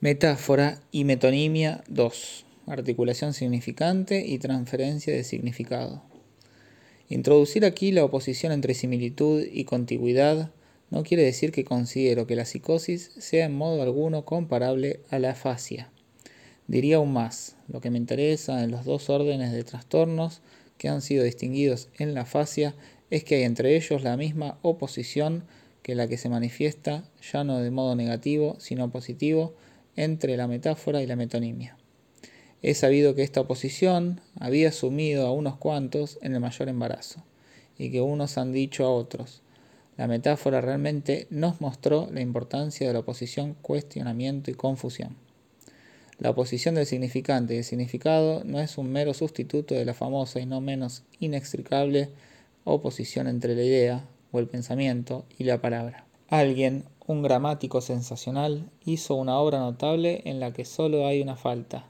Metáfora 0.00 0.82
y 0.92 1.04
metonimia 1.04 1.82
2. 1.88 2.44
Articulación 2.66 3.32
significante 3.32 4.26
y 4.26 4.38
transferencia 4.38 5.14
de 5.14 5.24
significado. 5.24 6.02
Introducir 7.08 7.64
aquí 7.64 7.92
la 7.92 8.04
oposición 8.04 8.52
entre 8.52 8.74
similitud 8.74 9.42
y 9.50 9.64
contigüidad 9.64 10.50
no 10.90 11.02
quiere 11.02 11.22
decir 11.22 11.50
que 11.50 11.64
considero 11.64 12.26
que 12.26 12.36
la 12.36 12.44
psicosis 12.44 13.10
sea 13.16 13.46
en 13.46 13.56
modo 13.56 13.82
alguno 13.82 14.26
comparable 14.26 15.00
a 15.08 15.18
la 15.18 15.30
afasia. 15.30 15.90
Diría 16.66 16.96
aún 16.96 17.14
más, 17.14 17.56
lo 17.66 17.80
que 17.80 17.90
me 17.90 17.96
interesa 17.96 18.62
en 18.62 18.72
los 18.72 18.84
dos 18.84 19.08
órdenes 19.08 19.50
de 19.52 19.64
trastornos 19.64 20.42
que 20.76 20.90
han 20.90 21.00
sido 21.00 21.24
distinguidos 21.24 21.88
en 21.96 22.12
la 22.12 22.20
afasia 22.20 22.74
es 23.08 23.24
que 23.24 23.36
hay 23.36 23.44
entre 23.44 23.74
ellos 23.76 24.02
la 24.02 24.18
misma 24.18 24.58
oposición 24.60 25.44
que 25.82 25.94
la 25.94 26.06
que 26.06 26.18
se 26.18 26.28
manifiesta 26.28 27.08
ya 27.32 27.44
no 27.44 27.60
de 27.60 27.70
modo 27.70 27.96
negativo, 27.96 28.56
sino 28.58 28.90
positivo, 28.90 29.54
entre 29.96 30.36
la 30.36 30.46
metáfora 30.46 31.02
y 31.02 31.06
la 31.06 31.16
metonimia. 31.16 31.76
He 32.62 32.74
sabido 32.74 33.14
que 33.14 33.22
esta 33.22 33.40
oposición 33.40 34.20
había 34.38 34.72
sumido 34.72 35.26
a 35.26 35.32
unos 35.32 35.56
cuantos 35.56 36.18
en 36.22 36.34
el 36.34 36.40
mayor 36.40 36.68
embarazo, 36.68 37.24
y 37.78 37.90
que 37.90 38.00
unos 38.00 38.38
han 38.38 38.52
dicho 38.52 38.84
a 38.84 38.90
otros, 38.90 39.42
la 39.96 40.06
metáfora 40.06 40.60
realmente 40.60 41.26
nos 41.30 41.60
mostró 41.60 42.08
la 42.12 42.20
importancia 42.20 42.86
de 42.86 42.92
la 42.92 42.98
oposición, 43.00 43.54
cuestionamiento 43.62 44.50
y 44.50 44.54
confusión. 44.54 45.16
La 46.18 46.30
oposición 46.30 46.74
del 46.74 46.86
significante 46.86 47.54
y 47.54 47.58
el 47.58 47.64
significado 47.64 48.42
no 48.44 48.60
es 48.60 48.78
un 48.78 48.90
mero 48.90 49.14
sustituto 49.14 49.74
de 49.74 49.84
la 49.84 49.94
famosa 49.94 50.40
y 50.40 50.46
no 50.46 50.60
menos 50.60 51.02
inextricable 51.18 52.10
oposición 52.64 53.26
entre 53.26 53.54
la 53.54 53.62
idea 53.62 54.08
o 54.32 54.38
el 54.38 54.48
pensamiento 54.48 55.24
y 55.38 55.44
la 55.44 55.60
palabra. 55.60 56.06
Alguien 56.28 56.84
un 57.06 57.22
gramático 57.22 57.80
sensacional, 57.80 58.68
hizo 58.84 59.14
una 59.14 59.38
obra 59.38 59.60
notable 59.60 60.22
en 60.24 60.40
la 60.40 60.52
que 60.52 60.64
solo 60.64 61.06
hay 61.06 61.22
una 61.22 61.36
falta, 61.36 61.86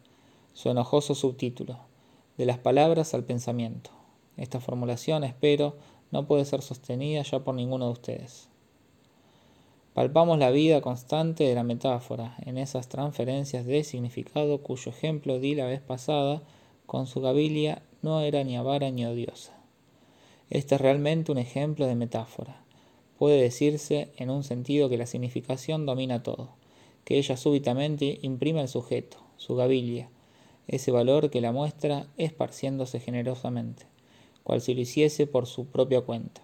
su 0.53 0.69
enojoso 0.69 1.15
subtítulo, 1.15 1.79
de 2.37 2.45
las 2.45 2.59
palabras 2.59 3.15
al 3.15 3.25
pensamiento. 3.25 3.91
Esta 4.37 4.61
formulación, 4.61 5.25
espero, 5.25 5.77
no 6.11 6.27
puede 6.27 6.45
ser 6.45 6.61
sostenida 6.61 7.23
ya 7.23 7.41
por 7.41 7.55
ninguno 7.55 7.87
de 7.87 7.93
ustedes. 7.93 8.51
Palpamos 9.95 10.39
la 10.39 10.51
vida 10.51 10.83
constante 10.83 11.45
de 11.45 11.55
la 11.55 11.63
metáfora 11.63 12.37
en 12.45 12.59
esas 12.59 12.89
transferencias 12.89 13.65
de 13.65 13.85
significado 13.85 14.63
cuyo 14.63 14.91
ejemplo 14.91 15.39
di 15.39 15.55
la 15.55 15.65
vez 15.65 15.81
pasada 15.81 16.43
con 16.85 17.07
su 17.07 17.23
gabilia 17.23 17.81
no 18.03 18.21
era 18.21 18.45
ni 18.45 18.59
avara 18.59 18.91
ni 18.91 19.07
odiosa. 19.07 19.55
Este 20.51 20.75
es 20.75 20.81
realmente 20.83 21.33
un 21.33 21.39
ejemplo 21.39 21.87
de 21.87 21.95
metáfora 21.95 22.66
puede 23.19 23.41
decirse 23.41 24.11
en 24.17 24.31
un 24.31 24.45
sentido 24.45 24.89
que 24.89 24.99
la 24.99 25.07
significación 25.07 25.87
domina 25.87 26.23
todo, 26.23 26.51
que 27.05 27.19
ella 27.19 27.37
súbitamente 27.37 28.19
imprime 28.23 28.61
al 28.61 28.69
sujeto, 28.69 29.19
su 29.37 29.55
gabilia, 29.57 30.11
ese 30.69 30.91
valor 30.91 31.31
que 31.31 31.41
la 31.41 31.53
muestra 31.53 32.09
esparciéndose 32.17 33.01
generosamente, 33.01 33.87
cual 34.43 34.61
si 34.61 34.75
lo 34.75 34.81
hiciese 34.81 35.27
por 35.27 35.47
su 35.47 35.67
propia 35.67 36.01
cuenta. 36.01 36.43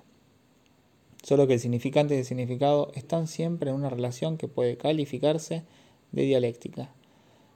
Solo 1.23 1.47
que 1.47 1.55
el 1.55 1.61
significante 1.61 2.15
y 2.15 2.19
el 2.19 2.25
significado 2.25 2.91
están 2.95 3.27
siempre 3.27 3.71
en 3.71 3.77
una 3.77 3.91
relación 3.91 4.39
que 4.39 4.49
puede 4.49 4.77
calificarse 4.77 5.63
de 6.11 6.23
dialéctica. 6.23 6.93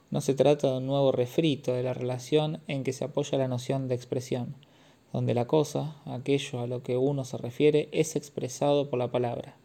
No 0.09 0.21
se 0.21 0.33
trata 0.33 0.71
de 0.71 0.77
un 0.77 0.87
nuevo 0.87 1.11
refrito 1.11 1.73
de 1.73 1.83
la 1.83 1.93
relación 1.93 2.61
en 2.67 2.83
que 2.83 2.93
se 2.93 3.03
apoya 3.03 3.37
la 3.37 3.49
noción 3.49 3.87
de 3.87 3.95
expresión, 3.95 4.55
donde 5.13 5.33
la 5.33 5.47
cosa, 5.47 5.95
aquello 6.05 6.59
a 6.59 6.67
lo 6.67 6.83
que 6.83 6.97
uno 6.97 7.25
se 7.25 7.37
refiere, 7.37 7.89
es 7.91 8.15
expresado 8.15 8.89
por 8.89 8.99
la 8.99 9.11
palabra, 9.11 9.55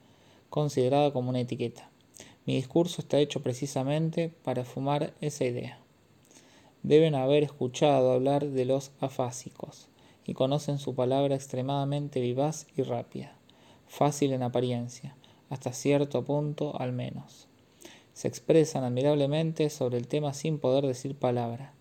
considerada 0.50 1.12
como 1.12 1.30
una 1.30 1.40
etiqueta. 1.40 1.90
Mi 2.46 2.56
discurso 2.56 3.00
está 3.00 3.18
hecho 3.18 3.42
precisamente 3.42 4.32
para 4.42 4.64
fumar 4.64 5.14
esa 5.20 5.44
idea. 5.44 5.78
Deben 6.82 7.14
haber 7.14 7.44
escuchado 7.44 8.12
hablar 8.12 8.46
de 8.46 8.64
los 8.64 8.90
afásicos 9.00 9.88
y 10.24 10.34
conocen 10.34 10.78
su 10.78 10.94
palabra 10.94 11.34
extremadamente 11.34 12.20
vivaz 12.20 12.66
y 12.76 12.82
rápida, 12.82 13.36
fácil 13.86 14.32
en 14.32 14.42
apariencia, 14.42 15.16
hasta 15.50 15.72
cierto 15.72 16.24
punto 16.24 16.80
al 16.80 16.92
menos. 16.92 17.46
Se 18.12 18.28
expresan 18.28 18.84
admirablemente 18.84 19.70
sobre 19.70 19.98
el 19.98 20.08
tema 20.08 20.34
sin 20.34 20.58
poder 20.58 20.86
decir 20.86 21.16
palabra 21.16 21.72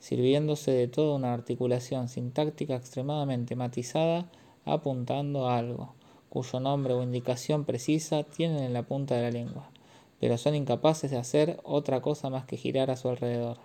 sirviéndose 0.00 0.72
de 0.72 0.88
toda 0.88 1.14
una 1.14 1.34
articulación 1.34 2.08
sintáctica 2.08 2.74
extremadamente 2.74 3.54
matizada 3.54 4.30
apuntando 4.64 5.46
a 5.46 5.58
algo, 5.58 5.94
cuyo 6.30 6.58
nombre 6.58 6.94
o 6.94 7.02
indicación 7.02 7.64
precisa 7.64 8.24
tienen 8.24 8.64
en 8.64 8.72
la 8.72 8.82
punta 8.82 9.16
de 9.16 9.22
la 9.22 9.30
lengua, 9.30 9.70
pero 10.18 10.38
son 10.38 10.54
incapaces 10.54 11.10
de 11.10 11.18
hacer 11.18 11.60
otra 11.64 12.00
cosa 12.00 12.30
más 12.30 12.46
que 12.46 12.56
girar 12.56 12.90
a 12.90 12.96
su 12.96 13.08
alrededor. 13.08 13.58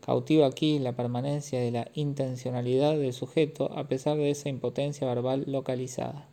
Cautiva 0.00 0.46
aquí 0.46 0.78
la 0.78 0.94
permanencia 0.94 1.60
de 1.60 1.72
la 1.72 1.90
intencionalidad 1.92 2.96
del 2.96 3.12
sujeto 3.12 3.72
a 3.76 3.88
pesar 3.88 4.16
de 4.16 4.30
esa 4.30 4.48
impotencia 4.48 5.08
verbal 5.08 5.44
localizada. 5.48 6.28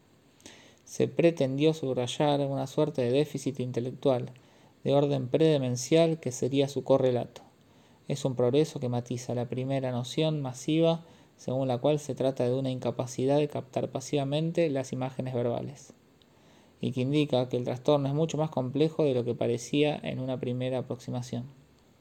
Se 0.84 1.08
pretendió 1.08 1.74
subrayar 1.74 2.42
una 2.42 2.68
suerte 2.68 3.02
de 3.02 3.12
déficit 3.12 3.60
intelectual, 3.60 4.32
de 4.84 4.94
orden 4.94 5.30
predemencial 5.30 6.20
que 6.20 6.32
sería 6.32 6.70
su 6.70 6.84
correlato 6.84 7.45
es 8.08 8.24
un 8.24 8.36
progreso 8.36 8.80
que 8.80 8.90
matiza 8.90 9.34
la 9.34 9.50
primera 9.50 9.92
noción 9.92 10.42
masiva 10.42 11.04
según 11.38 11.68
la 11.68 11.80
cual 11.80 12.00
se 12.00 12.16
trata 12.16 12.46
de 12.46 12.54
una 12.54 12.72
incapacidad 12.72 13.38
de 13.38 13.48
captar 13.48 13.90
pasivamente 13.90 14.70
las 14.70 14.94
imágenes 14.94 15.34
verbales, 15.34 15.94
y 16.80 16.92
que 16.92 17.02
indica 17.02 17.50
que 17.50 17.58
el 17.58 17.66
trastorno 17.66 18.08
es 18.08 18.14
mucho 18.14 18.38
más 18.38 18.50
complejo 18.50 19.04
de 19.04 19.14
lo 19.14 19.26
que 19.26 19.36
parecía 19.36 20.00
en 20.02 20.20
una 20.20 20.40
primera 20.40 20.80
aproximación. 20.80 21.46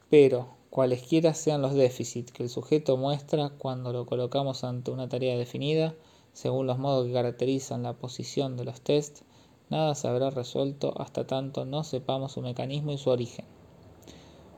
Pero, 0.09 0.55
cualesquiera 0.69 1.33
sean 1.33 1.61
los 1.61 1.73
déficits 1.73 2.31
que 2.31 2.43
el 2.43 2.49
sujeto 2.49 2.97
muestra 2.97 3.49
cuando 3.57 3.91
lo 3.91 4.05
colocamos 4.05 4.63
ante 4.63 4.91
una 4.91 5.09
tarea 5.09 5.37
definida, 5.37 5.95
según 6.33 6.67
los 6.67 6.77
modos 6.77 7.07
que 7.07 7.13
caracterizan 7.13 7.83
la 7.83 7.93
posición 7.93 8.57
de 8.57 8.65
los 8.65 8.81
tests, 8.81 9.23
nada 9.69 9.95
se 9.95 10.07
habrá 10.07 10.29
resuelto 10.29 10.93
hasta 11.01 11.25
tanto 11.25 11.65
no 11.65 11.83
sepamos 11.83 12.33
su 12.33 12.41
mecanismo 12.41 12.91
y 12.91 12.97
su 12.97 13.09
origen 13.09 13.45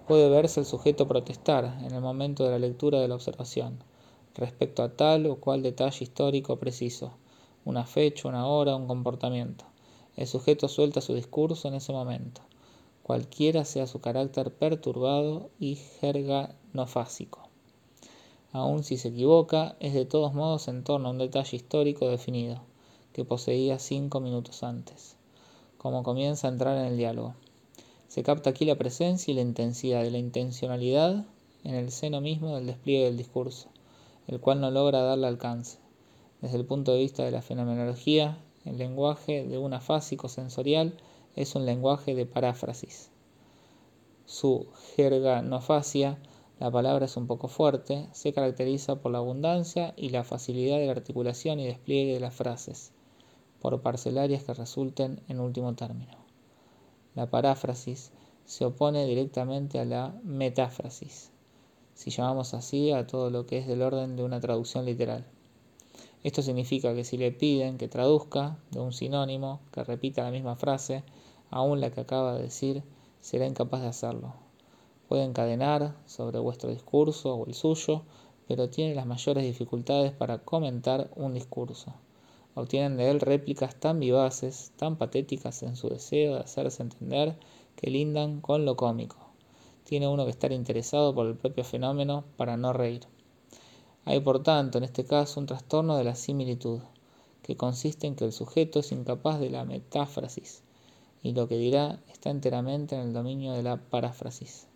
puede 0.07 0.29
verse 0.29 0.62
el 0.62 0.66
sujeto 0.66 1.07
protestar 1.07 1.79
en 1.84 1.94
el 1.94 2.01
momento 2.01 2.45
de 2.45 2.51
la 2.51 2.59
lectura 2.59 3.01
de 3.01 3.09
la 3.09 3.16
observación, 3.16 3.84
respecto 4.35 4.81
a 4.81 4.95
tal 4.95 5.25
o 5.25 5.35
cual 5.35 5.62
detalle 5.62 6.06
histórico 6.06 6.57
preciso, 6.57 7.12
una 7.66 7.85
fecha, 7.85 8.29
una 8.29 8.47
hora, 8.47 8.78
un 8.78 8.88
comportamiento. 8.88 9.66
El 10.16 10.25
sujeto 10.25 10.69
suelta 10.69 11.01
su 11.01 11.13
discurso 11.13 11.67
en 11.67 11.73
ese 11.73 11.91
momento, 11.91 12.41
cualquiera 13.03 13.66
sea 13.66 13.85
su 13.85 14.00
carácter 14.00 14.53
perturbado 14.53 15.50
y 15.59 15.75
jerganofásico. 15.75 17.50
Aun 18.53 18.84
si 18.85 18.97
se 18.97 19.09
equivoca, 19.09 19.75
es 19.81 19.94
de 19.94 20.06
todos 20.06 20.34
modos 20.34 20.69
en 20.69 20.85
torno 20.85 21.09
a 21.09 21.12
un 21.12 21.17
detalle 21.17 21.57
histórico 21.57 22.07
definido, 22.07 22.62
que 23.12 23.25
poseía 23.25 23.78
cinco 23.78 24.22
minutos 24.22 24.63
antes, 24.63 25.17
como 25.78 26.03
comienza 26.03 26.47
a 26.47 26.51
entrar 26.51 26.78
en 26.78 26.85
el 26.85 26.97
diálogo. 26.97 27.35
Se 28.07 28.23
capta 28.23 28.51
aquí 28.51 28.63
la 28.63 28.78
presencia 28.78 29.31
y 29.31 29.35
la 29.35 29.41
intensidad 29.41 30.01
de 30.01 30.12
la 30.12 30.18
intencionalidad 30.18 31.25
en 31.63 31.75
el 31.75 31.91
seno 31.91 32.22
mismo 32.22 32.56
del 32.56 32.66
despliegue 32.66 33.06
del 33.06 33.18
discurso, 33.18 33.68
el 34.28 34.40
cual 34.40 34.62
no 34.62 34.72
logra 34.72 35.01
darle 35.01 35.28
alcance. 35.28 35.79
Desde 36.41 36.57
el 36.57 36.66
punto 36.66 36.94
de 36.94 37.00
vista 37.00 37.23
de 37.23 37.31
la 37.31 37.41
fenomenología, 37.41 38.38
el 38.63 38.78
lenguaje 38.78 39.46
de 39.46 39.57
un 39.57 39.73
afásico 39.73 40.29
sensorial 40.29 40.97
es 41.35 41.56
un 41.56 41.66
lenguaje 41.66 42.16
de 42.16 42.25
paráfrasis. 42.25 43.09
Su 44.25 44.67
jerganofasia, 44.96 46.17
la 46.59 46.72
palabra 46.72 47.06
es 47.06 47.17
un 47.17 47.28
poco 47.28 47.50
fuerte, 47.50 48.07
se 48.13 48.34
caracteriza 48.34 49.01
por 49.01 49.12
la 49.12 49.17
abundancia 49.19 49.94
y 49.97 50.09
la 50.09 50.23
facilidad 50.23 50.78
de 50.78 50.85
la 50.85 50.94
articulación 50.94 51.59
y 51.59 51.67
despliegue 51.67 52.13
de 52.13 52.19
las 52.22 52.34
frases, 52.34 52.91
por 53.62 53.81
parcelarias 53.81 54.44
que 54.44 54.53
resulten 54.53 55.22
en 55.28 55.40
último 55.40 55.75
término. 55.75 56.26
La 57.17 57.25
paráfrasis 57.25 58.11
se 58.45 58.63
opone 58.63 59.07
directamente 59.07 59.79
a 59.79 59.85
la 59.85 60.14
metáfrasis, 60.23 61.31
si 61.96 62.11
llamamos 62.11 62.53
así 62.53 62.91
a 62.91 63.08
todo 63.08 63.31
lo 63.31 63.47
que 63.47 63.58
es 63.58 63.66
del 63.66 63.81
orden 63.81 64.16
de 64.16 64.23
una 64.23 64.40
traducción 64.40 64.85
literal. 64.85 65.25
Esto 66.22 66.43
significa 66.43 66.93
que 66.93 67.03
si 67.03 67.17
le 67.17 67.31
piden 67.31 67.79
que 67.79 67.87
traduzca 67.87 68.59
de 68.69 68.81
un 68.81 68.93
sinónimo 68.93 69.61
que 69.72 69.84
repita 69.84 70.22
la 70.22 70.29
misma 70.29 70.58
frase, 70.58 71.03
aún 71.49 71.81
la 71.81 71.90
que 71.90 72.02
acaba 72.02 72.35
de 72.35 72.43
decir, 72.43 72.84
será 73.19 73.47
incapaz 73.47 73.81
de 73.81 73.87
hacerlo. 73.87 74.35
Puede 75.08 75.23
encadenar 75.23 75.96
sobre 76.05 76.37
vuestro 76.37 76.69
discurso 76.69 77.34
o 77.34 77.47
el 77.47 77.55
suyo, 77.55 78.03
pero 78.47 78.69
tiene 78.69 78.93
las 78.93 79.08
mayores 79.08 79.43
dificultades 79.43 80.11
para 80.11 80.37
comentar 80.37 81.09
un 81.16 81.34
discurso 81.34 81.96
obtienen 82.57 82.97
de 82.97 83.11
él 83.11 83.19
réplicas 83.19 83.75
tan 83.75 83.99
vivaces, 83.99 84.71
tan 84.77 84.95
patéticas 84.95 85.61
en 85.61 85.75
su 85.75 85.89
deseo 85.89 86.33
de 86.33 86.39
hacerse 86.39 86.81
entender, 86.81 87.37
que 87.75 87.91
lindan 87.91 88.41
con 88.41 88.65
lo 88.65 88.75
cómico. 88.75 89.17
Tiene 89.83 90.07
uno 90.07 90.25
que 90.25 90.31
estar 90.31 90.51
interesado 90.51 91.13
por 91.13 91.27
el 91.27 91.35
propio 91.35 91.63
fenómeno 91.63 92.23
para 92.35 92.57
no 92.57 92.73
reír. 92.73 93.01
Hay 94.05 94.21
por 94.21 94.41
tanto 94.41 94.79
en 94.79 94.85
este 94.85 95.05
caso 95.05 95.39
un 95.39 95.45
trastorno 95.45 95.97
de 95.97 96.03
la 96.03 96.15
similitud, 96.15 96.81
que 97.43 97.55
consiste 97.55 98.07
en 98.07 98.15
que 98.15 98.25
el 98.25 98.33
sujeto 98.33 98.79
es 98.79 98.91
incapaz 98.91 99.39
de 99.39 99.51
la 99.51 99.63
metáfrasis, 99.63 100.63
y 101.21 101.33
lo 101.33 101.47
que 101.47 101.57
dirá 101.57 101.99
está 102.11 102.31
enteramente 102.31 102.95
en 102.95 103.01
el 103.01 103.13
dominio 103.13 103.53
de 103.53 103.61
la 103.61 103.77
paráfrasis. 103.77 104.67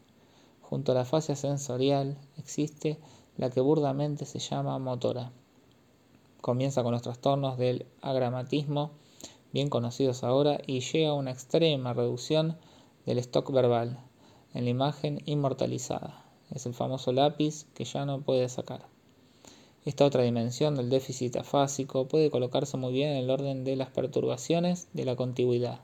Junto 0.62 0.92
a 0.92 0.96
la 0.96 1.06
fascia 1.06 1.36
sensorial 1.36 2.16
existe 2.38 3.00
la 3.38 3.50
que 3.50 3.60
burdamente 3.60 4.26
se 4.26 4.38
llama 4.38 4.78
motora. 4.78 5.32
Comienza 6.42 6.82
con 6.82 6.92
los 6.92 7.04
trastornos 7.04 7.58
del 7.58 7.86
agramatismo, 8.02 8.92
bien 9.54 9.70
conocidos 9.70 10.24
ahora, 10.24 10.60
y 10.66 10.80
llega 10.80 11.10
a 11.10 11.14
una 11.14 11.32
extrema 11.32 11.94
reducción 11.94 12.58
del 13.06 13.20
stock 13.20 13.52
verbal 13.52 14.00
en 14.54 14.66
la 14.66 14.72
imagen 14.72 15.22
inmortalizada. 15.26 16.26
Es 16.50 16.66
el 16.66 16.74
famoso 16.74 17.12
lápiz 17.12 17.66
que 17.76 17.86
ya 17.86 18.06
no 18.06 18.22
puede 18.22 18.50
sacar. 18.50 18.88
Esta 19.86 20.06
otra 20.06 20.24
dimensión 20.24 20.76
del 20.76 20.90
déficit 20.90 21.38
afásico 21.38 22.08
puede 22.08 22.30
colocarse 22.30 22.76
muy 22.78 22.92
bien 22.92 23.10
en 23.10 23.18
el 23.18 23.30
orden 23.30 23.64
de 23.64 23.76
las 23.76 23.90
perturbaciones 23.90 24.88
de 24.94 25.06
la 25.06 25.16
contigüidad. 25.16 25.82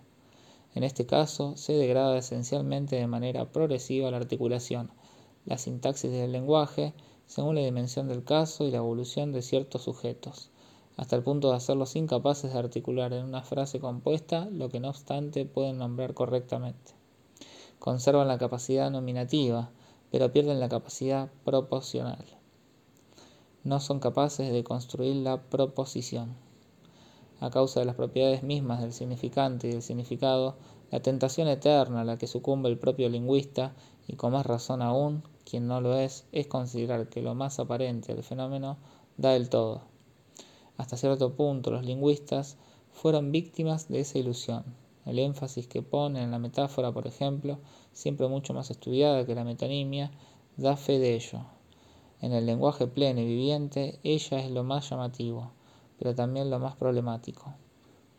En 0.75 0.83
este 0.83 1.06
caso, 1.06 1.56
se 1.56 1.74
degrada 1.74 2.18
esencialmente 2.18 2.95
de 2.95 3.07
manera 3.07 3.51
progresiva 3.51 4.12
la 4.12 4.18
articulación, 4.18 4.92
la 5.45 5.57
sintaxis 5.57 6.12
del 6.12 6.31
lenguaje, 6.31 6.94
según 7.27 7.56
la 7.56 7.62
dimensión 7.62 8.07
del 8.07 8.24
caso 8.24 8.63
y 8.65 8.71
la 8.71 8.77
evolución 8.77 9.31
de 9.31 9.44
ciertos 9.44 9.83
sujetos, 9.83 10.50
hasta 10.95 11.15
el 11.15 11.24
punto 11.24 11.51
de 11.51 11.57
hacerlos 11.57 11.95
incapaces 11.95 12.51
de 12.51 12.59
articular 12.59 13.13
en 13.13 13.24
una 13.24 13.44
frase 13.44 13.79
compuesta 13.79 14.50
lo 14.51 14.69
que 14.69 14.79
no 14.79 14.89
obstante 14.89 15.45
pueden 15.45 15.77
nombrar 15.77 16.15
correctamente. 16.15 16.94
Conservan 17.77 18.27
la 18.27 18.39
capacidad 18.39 18.89
nominativa, 18.89 19.69
pero 20.09 20.31
pierden 20.31 20.59
la 20.59 20.69
capacidad 20.69 21.29
proporcional 21.45 22.25
no 23.68 23.81
son 23.81 24.00
capaces 24.00 24.50
de 24.53 24.63
construir 24.63 25.18
la 25.18 25.41
proposición. 25.41 26.35
A 27.41 27.50
causa 27.50 27.81
de 27.81 27.85
las 27.85 27.95
propiedades 27.95 28.41
mismas 28.41 28.80
del 28.80 28.94
significante 28.94 29.68
y 29.68 29.71
del 29.71 29.81
significado, 29.81 30.56
la 30.92 31.01
tentación 31.01 31.48
eterna 31.48 32.01
a 32.01 32.06
la 32.06 32.18
que 32.18 32.28
sucumbe 32.28 32.69
el 32.69 32.80
propio 32.80 33.10
lingüista, 33.10 33.74
y 34.07 34.16
con 34.16 34.31
más 34.31 34.45
razón 34.45 34.81
aún, 34.81 35.24
quien 35.44 35.68
no 35.68 35.81
lo 35.81 35.98
es, 35.98 36.25
es 36.31 36.48
considerar 36.48 37.10
que 37.10 37.22
lo 37.22 37.36
más 37.36 37.60
aparente 37.60 38.13
del 38.13 38.24
fenómeno 38.24 38.78
da 39.18 39.36
el 39.36 39.50
todo. 39.50 39.81
Hasta 40.78 40.95
cierto 40.95 41.34
punto 41.34 41.72
los 41.72 41.84
lingüistas 41.84 42.57
fueron 42.92 43.31
víctimas 43.31 43.89
de 43.89 44.00
esa 44.00 44.18
ilusión. 44.18 44.63
El 45.06 45.19
énfasis 45.19 45.68
que 45.68 45.81
ponen 45.81 46.24
en 46.24 46.31
la 46.31 46.39
metáfora, 46.39 46.92
por 46.92 47.07
ejemplo, 47.07 47.60
siempre 47.94 48.28
mucho 48.28 48.54
más 48.54 48.72
estudiada 48.72 49.25
que 49.25 49.36
la 49.36 49.44
metonimia, 49.44 50.12
da 50.56 50.75
fe 50.75 51.00
de 51.00 51.16
ello. 51.16 51.42
En 52.22 52.33
el 52.33 52.45
lenguaje 52.45 52.88
pleno 52.88 53.22
y 53.22 53.25
viviente, 53.25 54.00
ella 54.04 54.40
es 54.40 54.51
lo 54.51 54.63
más 54.63 54.90
llamativo, 54.90 55.51
pero 56.00 56.16
también 56.16 56.50
lo 56.50 56.60
más 56.60 56.75
problemático. 56.75 57.54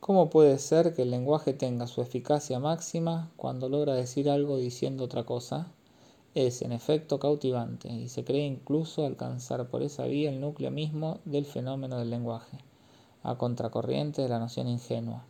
¿Cómo 0.01 0.31
puede 0.31 0.59
ser 0.59 0.95
que 0.95 1.03
el 1.03 1.11
lenguaje 1.11 1.53
tenga 1.53 1.87
su 1.87 2.01
eficacia 2.01 2.59
máxima 2.61 3.31
cuando 3.37 3.69
logra 3.69 3.95
decir 3.95 4.31
algo 4.31 4.57
diciendo 4.57 5.05
otra 5.05 5.25
cosa? 5.25 5.73
Es, 6.35 6.63
en 6.63 6.73
efecto, 6.73 7.19
cautivante 7.19 7.89
y 7.89 8.09
se 8.09 8.25
cree 8.25 8.47
incluso 8.47 9.05
alcanzar 9.05 9.69
por 9.69 9.83
esa 9.83 10.05
vía 10.05 10.31
el 10.31 10.41
núcleo 10.41 10.71
mismo 10.71 11.19
del 11.25 11.45
fenómeno 11.45 11.99
del 11.99 12.11
lenguaje, 12.11 12.59
a 13.23 13.37
contracorriente 13.37 14.23
de 14.23 14.29
la 14.29 14.39
noción 14.39 14.69
ingenua. 14.69 15.25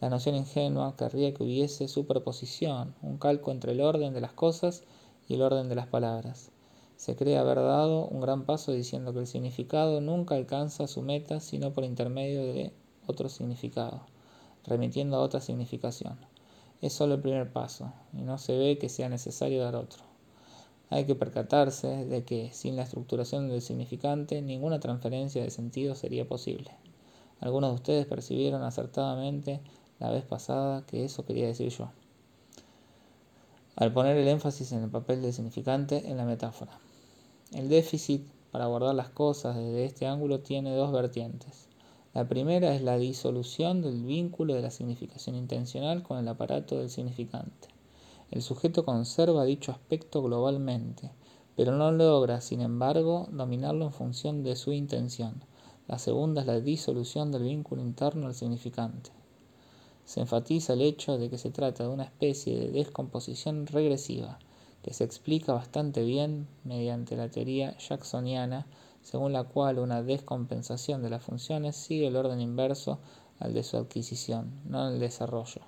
La 0.00 0.08
noción 0.08 0.36
ingenua 0.36 0.96
querría 0.96 1.34
que 1.34 1.42
hubiese 1.42 1.88
superposición, 1.88 2.94
un 3.02 3.18
calco 3.18 3.50
entre 3.50 3.72
el 3.72 3.80
orden 3.80 4.14
de 4.14 4.20
las 4.20 4.32
cosas 4.32 4.84
y 5.28 5.34
el 5.34 5.42
orden 5.42 5.68
de 5.68 5.74
las 5.74 5.88
palabras 5.88 6.52
se 7.02 7.16
cree 7.16 7.36
haber 7.36 7.56
dado 7.56 8.06
un 8.06 8.20
gran 8.20 8.44
paso 8.44 8.70
diciendo 8.70 9.12
que 9.12 9.18
el 9.18 9.26
significado 9.26 10.00
nunca 10.00 10.36
alcanza 10.36 10.86
su 10.86 11.02
meta 11.02 11.40
sino 11.40 11.72
por 11.72 11.82
intermedio 11.82 12.44
de 12.44 12.72
otro 13.06 13.28
significado, 13.28 14.06
remitiendo 14.66 15.16
a 15.16 15.20
otra 15.20 15.40
significación. 15.40 16.18
Es 16.80 16.92
solo 16.92 17.14
el 17.14 17.20
primer 17.20 17.52
paso, 17.52 17.92
y 18.12 18.22
no 18.22 18.38
se 18.38 18.56
ve 18.56 18.78
que 18.78 18.88
sea 18.88 19.08
necesario 19.08 19.62
dar 19.62 19.76
otro. 19.76 20.02
Hay 20.90 21.06
que 21.06 21.14
percatarse 21.14 22.04
de 22.04 22.24
que 22.24 22.50
sin 22.52 22.76
la 22.76 22.82
estructuración 22.82 23.48
del 23.48 23.62
significante 23.62 24.42
ninguna 24.42 24.78
transferencia 24.78 25.42
de 25.42 25.50
sentido 25.50 25.94
sería 25.94 26.28
posible. 26.28 26.70
Algunos 27.40 27.70
de 27.70 27.74
ustedes 27.76 28.06
percibieron 28.06 28.62
acertadamente 28.62 29.60
la 30.00 30.10
vez 30.10 30.24
pasada 30.24 30.84
que 30.86 31.04
eso 31.04 31.24
quería 31.24 31.46
decir 31.46 31.70
yo, 31.70 31.90
al 33.76 33.92
poner 33.92 34.16
el 34.16 34.28
énfasis 34.28 34.72
en 34.72 34.82
el 34.82 34.90
papel 34.90 35.22
del 35.22 35.32
significante 35.32 36.10
en 36.10 36.18
la 36.18 36.24
metáfora. 36.24 36.78
El 37.52 37.68
déficit 37.68 38.26
para 38.50 38.66
abordar 38.66 38.94
las 38.94 39.08
cosas 39.08 39.56
desde 39.56 39.86
este 39.86 40.06
ángulo 40.06 40.40
tiene 40.40 40.74
dos 40.74 40.92
vertientes. 40.92 41.68
La 42.14 42.28
primera 42.28 42.74
es 42.74 42.82
la 42.82 42.98
disolución 42.98 43.80
del 43.80 44.04
vínculo 44.04 44.54
de 44.54 44.60
la 44.60 44.70
significación 44.70 45.34
intencional 45.34 46.02
con 46.02 46.18
el 46.18 46.28
aparato 46.28 46.76
del 46.76 46.90
significante. 46.90 47.68
El 48.30 48.42
sujeto 48.42 48.84
conserva 48.84 49.44
dicho 49.44 49.72
aspecto 49.72 50.22
globalmente, 50.22 51.10
pero 51.56 51.72
no 51.72 51.90
logra, 51.90 52.42
sin 52.42 52.60
embargo, 52.60 53.28
dominarlo 53.32 53.86
en 53.86 53.92
función 53.92 54.42
de 54.42 54.56
su 54.56 54.72
intención. 54.72 55.42
La 55.88 55.98
segunda 55.98 56.42
es 56.42 56.46
la 56.46 56.60
disolución 56.60 57.32
del 57.32 57.44
vínculo 57.44 57.80
interno 57.80 58.26
al 58.26 58.34
significante. 58.34 59.10
Se 60.04 60.20
enfatiza 60.20 60.74
el 60.74 60.82
hecho 60.82 61.16
de 61.16 61.30
que 61.30 61.38
se 61.38 61.50
trata 61.50 61.84
de 61.84 61.90
una 61.90 62.04
especie 62.04 62.58
de 62.58 62.72
descomposición 62.72 63.66
regresiva, 63.66 64.38
que 64.82 64.92
se 64.92 65.04
explica 65.04 65.54
bastante 65.54 66.02
bien 66.04 66.46
mediante 66.64 67.16
la 67.16 67.30
teoría 67.30 67.76
jacksoniana, 67.78 68.66
según 69.02 69.32
la 69.32 69.44
cual 69.44 69.78
una 69.78 70.02
descompensación 70.02 71.02
de 71.02 71.10
las 71.10 71.22
funciones 71.22 71.76
sigue 71.76 72.06
el 72.06 72.16
orden 72.16 72.40
inverso 72.40 72.98
al 73.38 73.52
de 73.52 73.64
su 73.64 73.76
adquisición, 73.76 74.60
no 74.64 74.88
el 74.88 75.00
desarrollo. 75.00 75.60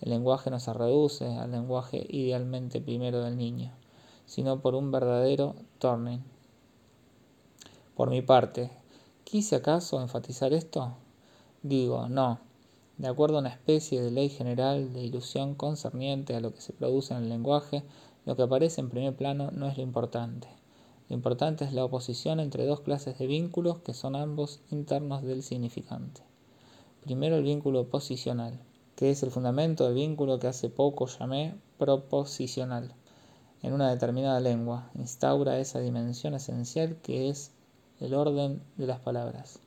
El 0.00 0.10
lenguaje 0.10 0.50
no 0.50 0.60
se 0.60 0.72
reduce 0.72 1.26
al 1.36 1.50
lenguaje 1.50 2.06
idealmente 2.08 2.80
primero 2.80 3.22
del 3.22 3.36
niño, 3.36 3.72
sino 4.26 4.60
por 4.60 4.74
un 4.74 4.90
verdadero 4.90 5.56
turning. 5.78 6.22
Por 7.96 8.10
mi 8.10 8.22
parte, 8.22 8.70
¿quise 9.24 9.56
acaso 9.56 10.00
enfatizar 10.00 10.52
esto? 10.52 10.94
Digo, 11.62 12.08
no. 12.08 12.40
De 12.98 13.08
acuerdo 13.08 13.36
a 13.36 13.40
una 13.40 13.50
especie 13.50 14.00
de 14.00 14.10
ley 14.10 14.28
general 14.28 14.92
de 14.92 15.02
ilusión 15.02 15.54
concerniente 15.54 16.34
a 16.34 16.40
lo 16.40 16.54
que 16.54 16.60
se 16.60 16.72
produce 16.72 17.14
en 17.14 17.24
el 17.24 17.28
lenguaje, 17.28 17.82
lo 18.24 18.36
que 18.36 18.42
aparece 18.42 18.80
en 18.80 18.90
primer 18.90 19.16
plano 19.16 19.50
no 19.50 19.66
es 19.66 19.76
lo 19.76 19.82
importante. 19.82 20.48
Lo 21.08 21.14
importante 21.14 21.64
es 21.64 21.72
la 21.72 21.84
oposición 21.84 22.40
entre 22.40 22.66
dos 22.66 22.80
clases 22.80 23.16
de 23.18 23.26
vínculos 23.28 23.78
que 23.78 23.94
son 23.94 24.16
ambos 24.16 24.60
internos 24.70 25.22
del 25.22 25.42
significante. 25.44 26.22
Primero 27.02 27.36
el 27.36 27.44
vínculo 27.44 27.88
posicional, 27.88 28.58
que 28.96 29.10
es 29.10 29.22
el 29.22 29.30
fundamento 29.30 29.84
del 29.84 29.94
vínculo 29.94 30.40
que 30.40 30.48
hace 30.48 30.68
poco 30.68 31.06
llamé 31.06 31.54
proposicional. 31.78 32.92
En 33.62 33.72
una 33.72 33.88
determinada 33.90 34.40
lengua 34.40 34.90
instaura 34.94 35.60
esa 35.60 35.78
dimensión 35.78 36.34
esencial 36.34 36.96
que 37.02 37.28
es 37.28 37.52
el 38.00 38.12
orden 38.12 38.60
de 38.76 38.86
las 38.86 38.98
palabras. 38.98 39.60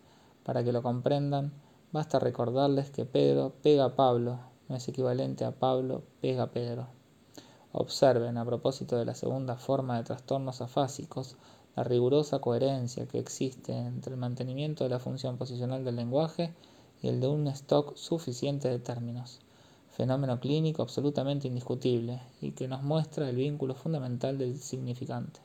Para 0.44 0.64
que 0.64 0.74
lo 0.74 0.84
comprendan, 0.84 1.54
basta 1.94 2.20
recordarles 2.20 2.92
que 2.92 3.06
Pedro 3.06 3.54
pega 3.62 3.86
a 3.86 3.96
Pablo, 3.96 4.40
no 4.68 4.76
es 4.76 4.88
equivalente 4.90 5.46
a 5.46 5.52
Pablo 5.52 6.04
pega 6.22 6.44
a 6.44 6.52
Pedro. 6.52 6.99
Observen, 7.72 8.38
a 8.38 8.46
propósito 8.46 8.98
de 8.98 9.06
la 9.06 9.14
segunda 9.14 9.56
forma 9.56 9.98
de 9.98 10.04
trastornos 10.04 10.60
afásicos, 10.62 11.36
la 11.76 11.84
rigurosa 11.84 12.40
coherencia 12.40 13.06
que 13.06 13.20
existe 13.20 13.78
entre 13.78 14.14
el 14.14 14.20
mantenimiento 14.20 14.84
de 14.84 14.90
la 14.90 15.00
función 15.00 15.38
posicional 15.38 15.86
del 15.86 15.98
lenguaje 15.98 16.54
y 17.02 17.10
el 17.10 17.22
de 17.22 17.28
un 17.28 17.48
stock 17.48 17.96
suficiente 17.96 18.70
de 18.70 18.80
términos, 18.80 19.40
fenómeno 19.92 20.40
clínico 20.40 20.82
absolutamente 20.82 21.48
indiscutible 21.48 22.22
y 22.42 22.52
que 22.52 22.68
nos 22.68 22.82
muestra 22.82 23.30
el 23.30 23.36
vínculo 23.36 23.76
fundamental 23.76 24.38
del 24.38 24.60
significante. 24.60 25.40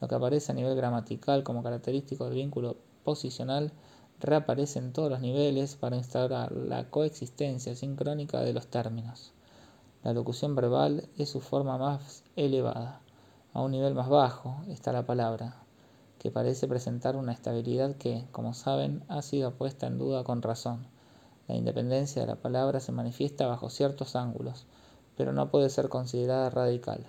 Lo 0.00 0.08
que 0.08 0.16
aparece 0.16 0.52
a 0.52 0.54
nivel 0.54 0.76
gramatical 0.76 1.44
como 1.44 1.62
característico 1.62 2.26
del 2.26 2.34
vínculo 2.34 2.76
posicional 3.04 3.72
reaparece 4.20 4.80
en 4.80 4.92
todos 4.92 5.10
los 5.10 5.20
niveles 5.20 5.76
para 5.76 5.96
instaurar 5.96 6.52
la 6.52 6.90
coexistencia 6.90 7.74
sincrónica 7.74 8.40
de 8.40 8.52
los 8.52 8.66
términos. 8.66 9.33
La 10.04 10.12
locución 10.12 10.54
verbal 10.54 11.08
es 11.16 11.30
su 11.30 11.40
forma 11.40 11.78
más 11.78 12.24
elevada. 12.36 13.00
A 13.54 13.62
un 13.62 13.70
nivel 13.70 13.94
más 13.94 14.10
bajo 14.10 14.56
está 14.68 14.92
la 14.92 15.06
palabra, 15.06 15.56
que 16.18 16.30
parece 16.30 16.68
presentar 16.68 17.16
una 17.16 17.32
estabilidad 17.32 17.96
que, 17.96 18.26
como 18.30 18.52
saben, 18.52 19.02
ha 19.08 19.22
sido 19.22 19.54
puesta 19.54 19.86
en 19.86 19.96
duda 19.96 20.22
con 20.22 20.42
razón. 20.42 20.86
La 21.48 21.54
independencia 21.54 22.20
de 22.20 22.28
la 22.28 22.36
palabra 22.36 22.80
se 22.80 22.92
manifiesta 22.92 23.46
bajo 23.46 23.70
ciertos 23.70 24.14
ángulos, 24.14 24.66
pero 25.16 25.32
no 25.32 25.50
puede 25.50 25.70
ser 25.70 25.88
considerada 25.88 26.50
radical. 26.50 27.06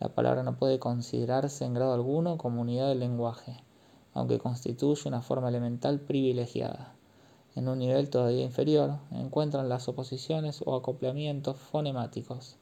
La 0.00 0.08
palabra 0.08 0.42
no 0.42 0.56
puede 0.56 0.78
considerarse 0.78 1.66
en 1.66 1.74
grado 1.74 1.92
alguno 1.92 2.38
como 2.38 2.62
unidad 2.62 2.88
del 2.88 3.00
lenguaje, 3.00 3.62
aunque 4.14 4.38
constituye 4.38 5.06
una 5.06 5.20
forma 5.20 5.50
elemental 5.50 6.00
privilegiada 6.00 6.94
en 7.58 7.66
un 7.66 7.80
nivel 7.80 8.08
todavía 8.08 8.44
inferior, 8.44 8.98
encuentran 9.10 9.68
las 9.68 9.88
oposiciones 9.88 10.62
o 10.64 10.76
acoplamientos 10.76 11.56
fonemáticos, 11.56 12.56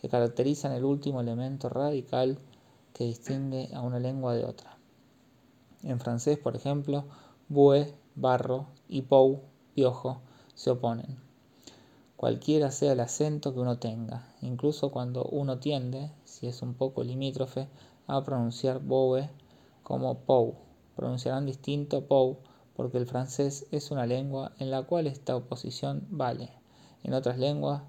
que 0.00 0.08
caracterizan 0.08 0.72
el 0.72 0.86
último 0.86 1.20
elemento 1.20 1.68
radical 1.68 2.38
que 2.94 3.04
distingue 3.04 3.68
a 3.74 3.82
una 3.82 3.98
lengua 3.98 4.34
de 4.34 4.46
otra. 4.46 4.78
En 5.82 6.00
francés, 6.00 6.38
por 6.38 6.56
ejemplo, 6.56 7.04
bue, 7.50 7.94
barro 8.14 8.68
y 8.88 9.02
pou, 9.02 9.42
piojo, 9.74 10.22
se 10.54 10.70
oponen. 10.70 11.18
Cualquiera 12.16 12.70
sea 12.70 12.92
el 12.92 13.00
acento 13.00 13.52
que 13.52 13.60
uno 13.60 13.78
tenga, 13.78 14.32
incluso 14.40 14.90
cuando 14.90 15.24
uno 15.24 15.58
tiende, 15.58 16.10
si 16.24 16.46
es 16.46 16.62
un 16.62 16.72
poco 16.72 17.04
limítrofe, 17.04 17.68
a 18.06 18.24
pronunciar 18.24 18.80
boue 18.80 19.28
como 19.82 20.14
pou. 20.20 20.54
Pronunciarán 20.96 21.44
distinto 21.44 22.00
pou 22.08 22.38
porque 22.78 22.98
el 22.98 23.08
francés 23.08 23.66
es 23.72 23.90
una 23.90 24.06
lengua 24.06 24.52
en 24.60 24.70
la 24.70 24.84
cual 24.84 25.08
esta 25.08 25.34
oposición 25.34 26.06
vale. 26.10 26.48
En 27.02 27.12
otras 27.12 27.36
lenguas 27.36 27.82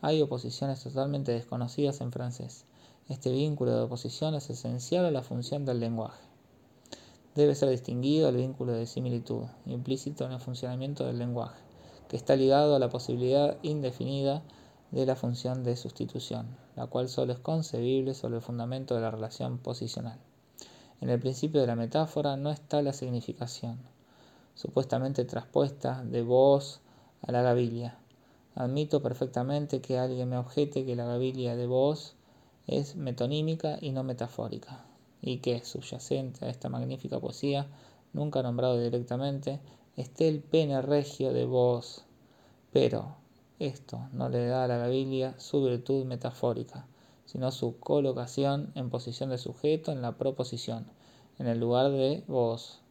hay 0.00 0.22
oposiciones 0.22 0.82
totalmente 0.82 1.32
desconocidas 1.32 2.00
en 2.00 2.12
francés. 2.12 2.64
Este 3.10 3.30
vínculo 3.30 3.76
de 3.76 3.82
oposición 3.82 4.34
es 4.34 4.48
esencial 4.48 5.04
a 5.04 5.10
la 5.10 5.22
función 5.22 5.66
del 5.66 5.80
lenguaje. 5.80 6.22
Debe 7.34 7.54
ser 7.54 7.68
distinguido 7.68 8.30
el 8.30 8.36
vínculo 8.36 8.72
de 8.72 8.86
similitud, 8.86 9.44
implícito 9.66 10.24
en 10.24 10.32
el 10.32 10.40
funcionamiento 10.40 11.04
del 11.04 11.18
lenguaje, 11.18 11.60
que 12.08 12.16
está 12.16 12.34
ligado 12.34 12.74
a 12.74 12.78
la 12.78 12.88
posibilidad 12.88 13.58
indefinida 13.62 14.42
de 14.92 15.04
la 15.04 15.14
función 15.14 15.62
de 15.62 15.76
sustitución, 15.76 16.56
la 16.74 16.86
cual 16.86 17.10
solo 17.10 17.34
es 17.34 17.38
concebible 17.38 18.14
sobre 18.14 18.36
el 18.36 18.42
fundamento 18.42 18.94
de 18.94 19.02
la 19.02 19.10
relación 19.10 19.58
posicional. 19.58 20.18
En 21.02 21.10
el 21.10 21.20
principio 21.20 21.60
de 21.60 21.66
la 21.66 21.76
metáfora 21.76 22.38
no 22.38 22.50
está 22.50 22.80
la 22.80 22.94
significación, 22.94 23.92
supuestamente 24.54 25.24
traspuesta 25.24 26.02
de 26.04 26.22
vos 26.22 26.80
a 27.22 27.32
la 27.32 27.42
gavilla. 27.42 27.98
Admito 28.54 29.02
perfectamente 29.02 29.80
que 29.80 29.98
alguien 29.98 30.28
me 30.28 30.36
objete 30.36 30.84
que 30.84 30.96
la 30.96 31.06
gavilla 31.06 31.56
de 31.56 31.66
vos 31.66 32.14
es 32.66 32.96
metonímica 32.96 33.78
y 33.80 33.92
no 33.92 34.04
metafórica 34.04 34.84
y 35.22 35.38
que, 35.38 35.64
subyacente 35.64 36.44
a 36.44 36.50
esta 36.50 36.68
magnífica 36.68 37.20
poesía, 37.20 37.66
nunca 38.12 38.42
nombrado 38.42 38.78
directamente, 38.78 39.60
esté 39.96 40.28
el 40.28 40.40
pene 40.40 40.82
regio 40.82 41.32
de 41.32 41.46
vos. 41.46 42.04
Pero 42.72 43.16
esto 43.60 44.08
no 44.12 44.28
le 44.28 44.46
da 44.46 44.64
a 44.64 44.68
la 44.68 44.78
gavilla 44.78 45.38
su 45.38 45.62
virtud 45.62 46.04
metafórica, 46.04 46.86
sino 47.24 47.52
su 47.52 47.78
colocación 47.78 48.72
en 48.74 48.90
posición 48.90 49.30
de 49.30 49.38
sujeto 49.38 49.92
en 49.92 50.02
la 50.02 50.18
proposición, 50.18 50.86
en 51.38 51.46
el 51.46 51.60
lugar 51.60 51.90
de 51.92 52.24
vos. 52.26 52.81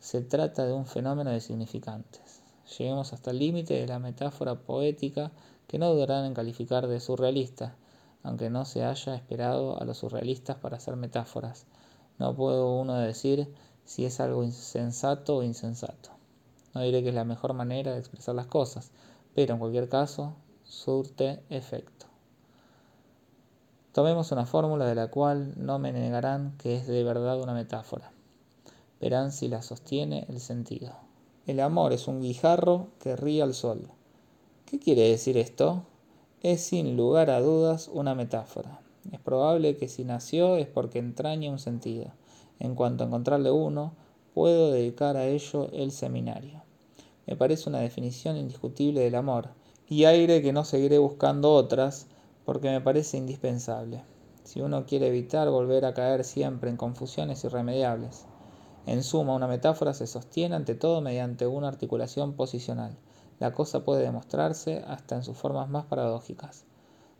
Se 0.00 0.22
trata 0.22 0.64
de 0.64 0.72
un 0.72 0.86
fenómeno 0.86 1.30
de 1.30 1.40
significantes. 1.40 2.40
Lleguemos 2.78 3.12
hasta 3.12 3.32
el 3.32 3.38
límite 3.38 3.74
de 3.74 3.86
la 3.86 3.98
metáfora 3.98 4.54
poética 4.54 5.30
que 5.66 5.78
no 5.78 5.92
dudarán 5.92 6.24
en 6.24 6.32
calificar 6.32 6.86
de 6.86 7.00
surrealista, 7.00 7.76
aunque 8.22 8.48
no 8.48 8.64
se 8.64 8.82
haya 8.82 9.14
esperado 9.14 9.78
a 9.78 9.84
los 9.84 9.98
surrealistas 9.98 10.56
para 10.56 10.78
hacer 10.78 10.96
metáforas. 10.96 11.66
No 12.18 12.34
puedo 12.34 12.80
uno 12.80 12.94
decir 12.94 13.52
si 13.84 14.06
es 14.06 14.20
algo 14.20 14.42
insensato 14.42 15.36
o 15.36 15.42
insensato. 15.42 16.08
No 16.74 16.80
diré 16.80 17.02
que 17.02 17.10
es 17.10 17.14
la 17.14 17.24
mejor 17.24 17.52
manera 17.52 17.92
de 17.92 17.98
expresar 17.98 18.34
las 18.34 18.46
cosas, 18.46 18.92
pero 19.34 19.52
en 19.52 19.60
cualquier 19.60 19.90
caso 19.90 20.34
surte 20.64 21.42
efecto. 21.50 22.06
Tomemos 23.92 24.32
una 24.32 24.46
fórmula 24.46 24.86
de 24.86 24.94
la 24.94 25.08
cual 25.08 25.52
no 25.56 25.78
me 25.78 25.92
negarán 25.92 26.56
que 26.56 26.76
es 26.76 26.86
de 26.86 27.04
verdad 27.04 27.38
una 27.38 27.52
metáfora. 27.52 28.12
Verán 29.00 29.32
si 29.32 29.48
la 29.48 29.62
sostiene 29.62 30.26
el 30.28 30.40
sentido. 30.40 30.92
El 31.46 31.60
amor 31.60 31.92
es 31.92 32.06
un 32.06 32.20
guijarro 32.20 32.88
que 33.00 33.16
ríe 33.16 33.42
al 33.42 33.54
sol. 33.54 33.88
¿Qué 34.66 34.78
quiere 34.78 35.08
decir 35.08 35.36
esto? 35.38 35.84
es 36.42 36.62
sin 36.62 36.96
lugar 36.96 37.28
a 37.28 37.40
dudas 37.40 37.90
una 37.92 38.14
metáfora. 38.14 38.80
Es 39.12 39.20
probable 39.20 39.76
que 39.76 39.88
si 39.88 40.04
nació 40.04 40.56
es 40.56 40.66
porque 40.66 40.98
entraña 40.98 41.50
un 41.50 41.58
sentido. 41.58 42.12
En 42.58 42.74
cuanto 42.74 43.04
a 43.04 43.06
encontrarle 43.06 43.50
uno, 43.50 43.92
puedo 44.32 44.70
dedicar 44.70 45.16
a 45.18 45.26
ello 45.26 45.68
el 45.72 45.92
seminario. 45.92 46.62
Me 47.26 47.36
parece 47.36 47.68
una 47.68 47.80
definición 47.80 48.38
indiscutible 48.38 49.00
del 49.02 49.16
amor, 49.16 49.50
y 49.86 50.04
aire 50.04 50.40
que 50.40 50.52
no 50.52 50.64
seguiré 50.64 50.98
buscando 50.98 51.52
otras, 51.52 52.06
porque 52.46 52.70
me 52.70 52.80
parece 52.80 53.18
indispensable, 53.18 54.02
si 54.44 54.62
uno 54.62 54.86
quiere 54.86 55.08
evitar 55.08 55.50
volver 55.50 55.84
a 55.84 55.94
caer 55.94 56.24
siempre 56.24 56.70
en 56.70 56.76
confusiones 56.76 57.44
irremediables. 57.44 58.24
En 58.86 59.02
suma, 59.02 59.34
una 59.34 59.46
metáfora 59.46 59.94
se 59.94 60.06
sostiene 60.06 60.56
ante 60.56 60.74
todo 60.74 61.00
mediante 61.00 61.46
una 61.46 61.68
articulación 61.68 62.34
posicional 62.34 62.96
la 63.40 63.52
cosa 63.54 63.84
puede 63.84 64.02
demostrarse 64.02 64.84
hasta 64.86 65.16
en 65.16 65.22
sus 65.22 65.36
formas 65.36 65.68
más 65.70 65.86
paradójicas. 65.86 66.66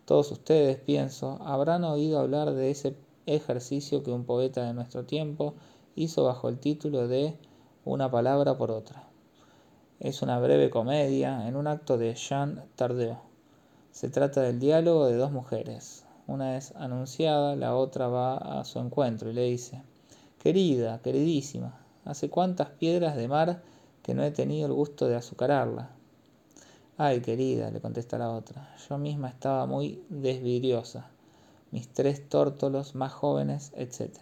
Todos 0.05 0.31
ustedes, 0.31 0.77
pienso, 0.77 1.39
habrán 1.41 1.83
oído 1.83 2.21
hablar 2.21 2.53
de 2.53 2.71
ese 2.71 2.95
ejercicio 3.25 4.03
que 4.03 4.13
un 4.13 4.27
poeta 4.27 4.65
de 4.65 4.75
nuestro 4.75 5.07
tiempo 5.07 5.55
hizo 5.97 6.25
bajo 6.25 6.51
el 6.51 6.59
título 6.59 7.09
de 7.09 7.39
Una 7.87 8.11
palabra 8.11 8.59
por 8.59 8.71
otra. 8.71 9.09
Es 9.99 10.21
una 10.21 10.39
breve 10.39 10.69
comedia 10.69 11.49
en 11.49 11.57
un 11.57 11.67
acto 11.67 11.97
de 11.97 12.15
Jean 12.15 12.67
Tardeu. 12.77 13.17
Se 13.91 14.11
trata 14.11 14.43
del 14.43 14.61
diálogo 14.61 15.07
de 15.07 15.17
dos 15.17 15.33
mujeres. 15.33 16.05
Una 16.27 16.59
es 16.59 16.77
anunciada, 16.77 17.57
la 17.57 17.75
otra 17.75 18.09
va 18.09 18.61
a 18.61 18.65
su 18.65 18.79
encuentro 18.79 19.31
y 19.31 19.33
le 19.33 19.45
dice, 19.45 19.83
Querida, 20.41 21.03
queridísima, 21.03 21.79
hace 22.07 22.31
cuántas 22.31 22.71
piedras 22.71 23.15
de 23.15 23.29
mar 23.29 23.63
que 24.03 24.15
no 24.15 24.25
he 24.25 24.31
tenido 24.31 24.69
el 24.69 24.73
gusto 24.73 25.07
de 25.07 25.15
azucararla. 25.15 25.91
Ay, 26.97 27.21
querida, 27.21 27.71
le 27.71 27.83
contesta 27.83 28.17
la 28.17 28.31
otra, 28.31 28.75
yo 28.89 28.97
misma 28.97 29.29
estaba 29.29 29.67
muy 29.67 30.03
desvidriosa, 30.09 31.11
mis 31.73 31.89
tres 31.93 32.27
tórtolos 32.27 32.95
más 32.95 33.13
jóvenes, 33.13 33.73
etc. 33.77 34.17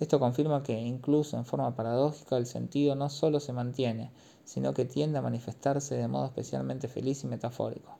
Esto 0.00 0.18
confirma 0.18 0.62
que, 0.62 0.80
incluso 0.80 1.36
en 1.36 1.44
forma 1.44 1.76
paradójica, 1.76 2.38
el 2.38 2.46
sentido 2.46 2.94
no 2.94 3.10
solo 3.10 3.38
se 3.38 3.52
mantiene, 3.52 4.10
sino 4.46 4.72
que 4.72 4.86
tiende 4.86 5.18
a 5.18 5.22
manifestarse 5.22 5.96
de 5.96 6.08
modo 6.08 6.24
especialmente 6.24 6.88
feliz 6.88 7.24
y 7.24 7.26
metafórico. 7.26 7.98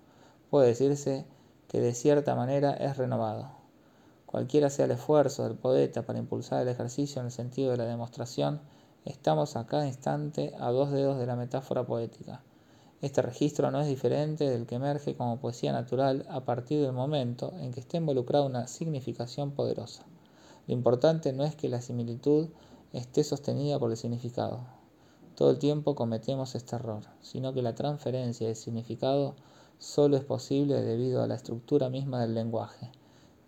Puede 0.49 0.69
decirse 0.69 1.27
que 1.69 1.83
de 1.83 1.93
cierta 1.93 2.35
manera 2.35 2.73
es 2.73 2.97
renovado. 2.97 3.62
Cualquiera 4.33 4.69
sea 4.69 4.87
el 4.87 4.91
esfuerzo 4.91 5.45
del 5.45 5.55
poeta 5.55 6.03
para 6.03 6.19
impulsar 6.19 6.63
el 6.63 6.69
ejercicio 6.69 7.21
en 7.21 7.27
el 7.27 7.33
sentido 7.33 7.71
de 7.71 7.77
la 7.77 7.85
demostración, 7.85 8.61
estamos 9.05 9.55
a 9.55 9.67
cada 9.67 9.87
instante 9.87 10.53
a 10.59 10.73
dos 10.73 10.91
dedos 10.91 11.19
de 11.19 11.27
la 11.27 11.37
metáfora 11.37 11.87
poética 11.87 12.43
este 13.03 13.21
registro 13.21 13.73
no 13.73 13.81
es 13.81 13.89
diferente 13.89 14.49
del 14.49 14.65
que 14.65 14.77
emerge 14.77 15.17
como 15.17 15.41
poesía 15.41 15.73
natural 15.73 16.25
a 16.31 16.45
partir 16.45 16.81
del 16.81 16.93
momento 16.93 17.53
en 17.59 17.73
que 17.73 17.81
esté 17.81 17.97
involucrada 17.97 18.47
una 18.47 18.69
significación 18.69 19.51
poderosa. 19.51 20.05
Lo 20.69 20.75
importante 20.75 21.33
no 21.33 21.43
es 21.43 21.57
que 21.57 21.69
la 21.69 21.83
similitud 21.83 22.51
esté 22.93 23.25
sostenida 23.25 23.81
por 23.81 23.91
el 23.91 23.97
significado. 23.97 24.61
Todo 25.35 25.51
el 25.51 25.59
tiempo 25.59 25.97
cometemos 25.97 26.55
este 26.55 26.77
error, 26.77 27.03
sino 27.23 27.53
que 27.53 27.63
la 27.63 27.75
transferencia 27.75 28.47
de 28.47 28.55
significado 28.55 29.35
solo 29.81 30.17
es 30.17 30.23
posible 30.23 30.81
debido 30.81 31.25
a 31.25 31.27
la 31.27 31.35
estructura 31.35 31.89
misma 31.89 32.21
del 32.21 32.35
lenguaje. 32.35 32.89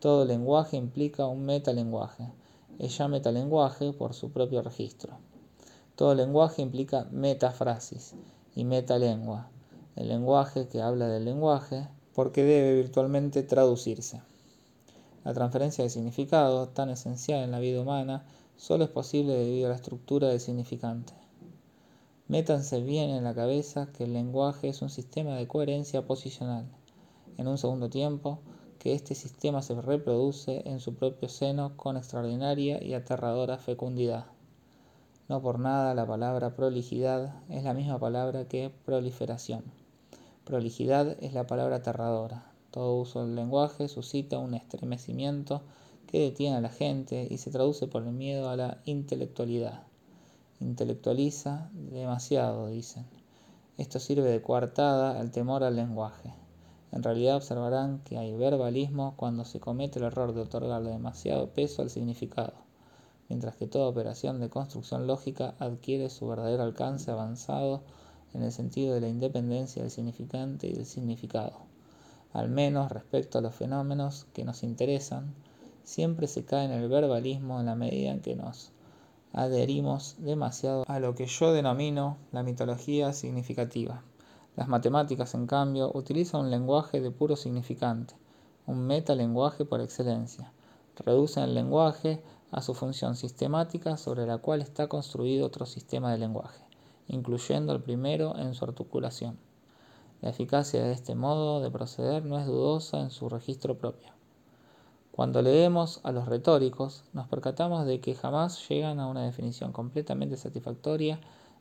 Todo 0.04 0.26
lenguaje 0.26 0.76
implica 0.76 1.26
un 1.26 1.46
metalenguaje. 1.46 2.30
Es 2.78 3.00
metalenguaje 3.08 3.94
por 3.94 4.12
su 4.12 4.30
propio 4.32 4.61
registro. 4.61 5.16
Todo 5.96 6.14
lenguaje 6.14 6.61
implica 6.61 7.08
metafrasis 7.11 8.12
y 8.54 8.64
metalengua, 8.64 9.49
el 9.96 10.08
lenguaje 10.08 10.68
que 10.68 10.82
habla 10.82 11.08
del 11.08 11.25
lenguaje, 11.25 11.88
porque 12.14 12.44
debe 12.44 12.82
virtualmente 12.82 13.42
traducirse. 13.44 14.20
La 15.25 15.32
transferencia 15.32 15.82
de 15.82 15.88
significado, 15.88 16.68
tan 16.68 16.90
esencial 16.90 17.42
en 17.42 17.52
la 17.52 17.61
vida 17.61 17.80
humana, 17.80 18.26
solo 18.58 18.84
es 18.84 18.90
posible 18.90 19.32
debido 19.32 19.68
a 19.68 19.70
la 19.70 19.76
estructura 19.76 20.28
del 20.28 20.40
significante. 20.40 21.14
Métanse 22.28 22.82
bien 22.82 23.08
en 23.08 23.25
la 23.25 23.34
cabeza 23.34 23.88
que 23.96 24.04
el 24.04 24.12
lenguaje 24.12 24.68
es 24.68 24.82
un 24.82 24.90
sistema 24.90 25.37
de 25.37 25.49
coherencia 25.49 26.06
posicional. 26.06 26.66
En 27.38 27.49
un 27.49 27.56
segundo 27.56 27.88
tiempo, 27.88 28.40
que 28.78 28.95
este 28.95 29.14
sistema 29.14 29.62
se 29.62 29.81
reproduce 29.81 30.62
en 30.66 30.81
su 30.81 30.95
propio 30.95 31.28
seno 31.28 31.76
con 31.76 31.97
extraordinaria 31.97 32.83
y 32.83 32.95
aterradora 32.95 33.59
fecundidad. 33.59 34.26
No 35.28 35.40
por 35.40 35.59
nada 35.59 35.95
la 35.95 36.07
palabra 36.07 36.54
prolijidad 36.54 37.35
es 37.49 37.64
la 37.64 37.73
misma 37.73 37.99
palabra 37.99 38.47
que 38.47 38.71
proliferación. 38.85 39.64
Prolijidad 40.45 41.16
es 41.23 41.33
la 41.33 41.47
palabra 41.47 41.76
aterradora. 41.76 42.52
Todo 42.71 42.97
uso 42.97 43.25
del 43.25 43.35
lenguaje 43.35 43.88
suscita 43.88 44.38
un 44.38 44.52
estremecimiento 44.52 45.62
que 46.07 46.21
detiene 46.21 46.57
a 46.57 46.61
la 46.61 46.69
gente 46.69 47.26
y 47.31 47.38
se 47.38 47.50
traduce 47.50 47.87
por 47.87 48.02
el 48.02 48.12
miedo 48.12 48.50
a 48.50 48.57
la 48.57 48.83
intelectualidad. 48.85 49.85
Intelectualiza 50.61 51.71
demasiado, 51.73 52.66
dicen. 52.66 53.07
Esto 53.78 53.99
sirve 53.99 54.28
de 54.28 54.43
coartada 54.43 55.19
al 55.19 55.31
temor 55.31 55.64
al 55.64 55.76
lenguaje. 55.76 56.43
En 56.94 57.02
realidad 57.02 57.36
observarán 57.36 57.98
que 58.04 58.16
hay 58.16 58.34
verbalismo 58.34 59.12
cuando 59.18 59.44
se 59.44 59.60
comete 59.60 59.98
el 59.98 60.06
error 60.06 60.32
de 60.32 60.40
otorgarle 60.40 60.90
demasiado 60.90 61.50
peso 61.50 61.82
al 61.82 61.90
significado 61.90 62.64
mientras 63.28 63.56
que 63.56 63.66
toda 63.66 63.88
operación 63.88 64.40
de 64.40 64.50
construcción 64.50 65.06
lógica 65.06 65.54
adquiere 65.58 66.10
su 66.10 66.26
verdadero 66.26 66.62
alcance 66.62 67.10
avanzado 67.10 67.82
en 68.34 68.42
el 68.42 68.52
sentido 68.52 68.94
de 68.94 69.00
la 69.00 69.08
independencia 69.08 69.82
del 69.82 69.90
significante 69.90 70.66
y 70.66 70.72
del 70.72 70.86
significado. 70.86 71.58
Al 72.32 72.48
menos 72.48 72.90
respecto 72.90 73.38
a 73.38 73.40
los 73.40 73.54
fenómenos 73.54 74.26
que 74.34 74.44
nos 74.44 74.62
interesan, 74.62 75.34
siempre 75.84 76.26
se 76.26 76.44
cae 76.44 76.64
en 76.64 76.72
el 76.72 76.88
verbalismo 76.88 77.60
en 77.60 77.66
la 77.66 77.76
medida 77.76 78.10
en 78.10 78.20
que 78.20 78.34
nos 78.34 78.72
adherimos 79.32 80.16
demasiado 80.18 80.84
a 80.88 80.98
lo 80.98 81.14
que 81.14 81.26
yo 81.26 81.52
denomino 81.52 82.16
la 82.32 82.42
mitología 82.42 83.12
significativa. 83.12 84.02
Las 84.56 84.68
matemáticas, 84.68 85.34
en 85.34 85.46
cambio, 85.46 85.90
utilizan 85.94 86.42
un 86.42 86.50
lenguaje 86.50 87.00
de 87.00 87.11
puro 87.11 87.37
significante, 87.37 88.14
un 88.66 88.87
metalenguaje 88.87 89.64
por 89.64 89.80
excelencia 89.80 90.52
reducen 91.02 91.44
el 91.44 91.54
lenguaje 91.54 92.23
a 92.50 92.62
su 92.62 92.75
función 92.75 93.16
sistemática 93.16 93.96
sobre 93.96 94.26
la 94.26 94.38
cual 94.38 94.62
está 94.62 94.87
construido 94.87 95.46
otro 95.46 95.66
sistema 95.66 96.12
de 96.12 96.18
lenguaje, 96.18 96.62
incluyendo 97.08 97.73
el 97.73 97.82
primero 97.82 98.37
en 98.38 98.54
su 98.54 98.64
articulación. 98.64 99.38
La 100.20 100.30
eficacia 100.30 100.82
de 100.84 100.92
este 100.92 101.14
modo 101.14 101.61
de 101.61 101.70
proceder 101.70 102.25
no 102.25 102.38
es 102.38 102.46
dudosa 102.46 103.00
en 103.00 103.11
su 103.11 103.28
registro 103.28 103.76
propio. 103.76 104.11
Cuando 105.11 105.42
leemos 105.42 106.00
a 106.02 106.12
los 106.12 106.26
retóricos, 106.26 107.04
nos 107.12 107.28
percatamos 107.28 107.87
de 107.87 108.00
que 108.00 108.14
jamás 108.14 108.68
llegan 108.68 109.00
a 109.00 109.06
una 109.06 109.25
definición 109.25 109.73
completamente 109.73 110.37
satisfactoria 110.37 111.20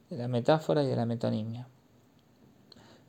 de 0.09 0.17
la 0.17 0.27
metáfora 0.27 0.83
y 0.83 0.87
de 0.87 0.95
la 0.95 1.05
metonimia. 1.05 1.67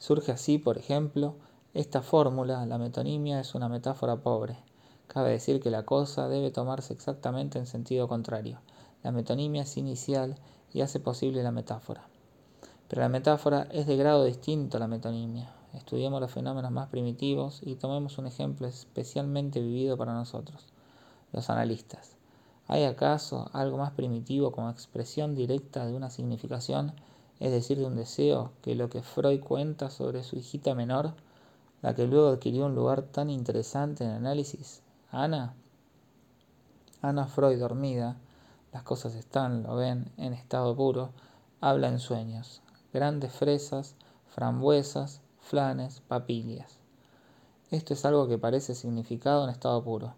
Surge 0.04 0.32
así, 0.32 0.58
por 0.58 0.76
ejemplo, 0.76 1.36
esta 1.72 2.02
fórmula, 2.02 2.66
la 2.66 2.76
metonimia 2.76 3.40
es 3.40 3.54
una 3.54 3.70
metáfora 3.70 4.16
pobre. 4.16 4.58
Cabe 5.06 5.30
decir 5.30 5.62
que 5.62 5.70
la 5.70 5.86
cosa 5.86 6.28
debe 6.28 6.50
tomarse 6.50 6.92
exactamente 6.92 7.58
en 7.58 7.64
sentido 7.64 8.06
contrario. 8.06 8.60
La 9.02 9.12
metonimia 9.12 9.62
es 9.62 9.78
inicial 9.78 10.36
y 10.74 10.82
hace 10.82 11.00
posible 11.00 11.42
la 11.42 11.52
metáfora. 11.52 12.06
Pero 12.86 13.00
la 13.00 13.08
metáfora 13.08 13.66
es 13.70 13.86
de 13.86 13.96
grado 13.96 14.24
distinto 14.24 14.76
a 14.76 14.80
la 14.80 14.88
metonimia. 14.88 15.50
Estudiemos 15.72 16.20
los 16.20 16.30
fenómenos 16.30 16.70
más 16.70 16.88
primitivos 16.88 17.60
y 17.62 17.76
tomemos 17.76 18.18
un 18.18 18.26
ejemplo 18.26 18.66
especialmente 18.66 19.62
vivido 19.62 19.96
para 19.96 20.12
nosotros, 20.12 20.66
los 21.32 21.48
analistas. 21.48 22.18
¿Hay 22.68 22.84
acaso 22.84 23.48
algo 23.54 23.78
más 23.78 23.92
primitivo 23.92 24.52
como 24.52 24.68
expresión 24.68 25.34
directa 25.34 25.86
de 25.86 25.94
una 25.94 26.10
significación, 26.10 26.92
es 27.44 27.52
decir, 27.52 27.76
de 27.76 27.84
un 27.84 27.94
deseo, 27.94 28.52
que 28.62 28.74
lo 28.74 28.88
que 28.88 29.02
Freud 29.02 29.40
cuenta 29.40 29.90
sobre 29.90 30.24
su 30.24 30.36
hijita 30.36 30.74
menor, 30.74 31.12
la 31.82 31.94
que 31.94 32.06
luego 32.06 32.30
adquirió 32.30 32.64
un 32.64 32.74
lugar 32.74 33.02
tan 33.02 33.28
interesante 33.28 34.02
en 34.02 34.12
el 34.12 34.16
análisis? 34.16 34.80
Ana. 35.10 35.54
Ana 37.02 37.26
Freud 37.26 37.58
dormida, 37.58 38.16
las 38.72 38.82
cosas 38.82 39.14
están, 39.14 39.62
lo 39.62 39.76
ven, 39.76 40.10
en 40.16 40.32
estado 40.32 40.74
puro, 40.74 41.10
habla 41.60 41.88
en 41.88 41.98
sueños, 41.98 42.62
grandes 42.94 43.30
fresas, 43.30 43.94
frambuesas, 44.28 45.20
flanes, 45.38 46.00
papilias. 46.00 46.78
Esto 47.70 47.92
es 47.92 48.06
algo 48.06 48.26
que 48.26 48.38
parece 48.38 48.74
significado 48.74 49.44
en 49.44 49.50
estado 49.50 49.84
puro, 49.84 50.14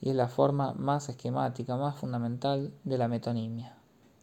y 0.00 0.10
es 0.10 0.16
la 0.16 0.26
forma 0.26 0.72
más 0.72 1.08
esquemática, 1.10 1.76
más 1.76 1.94
fundamental 1.94 2.72
de 2.82 2.98
la 2.98 3.06
metonimia. 3.06 3.76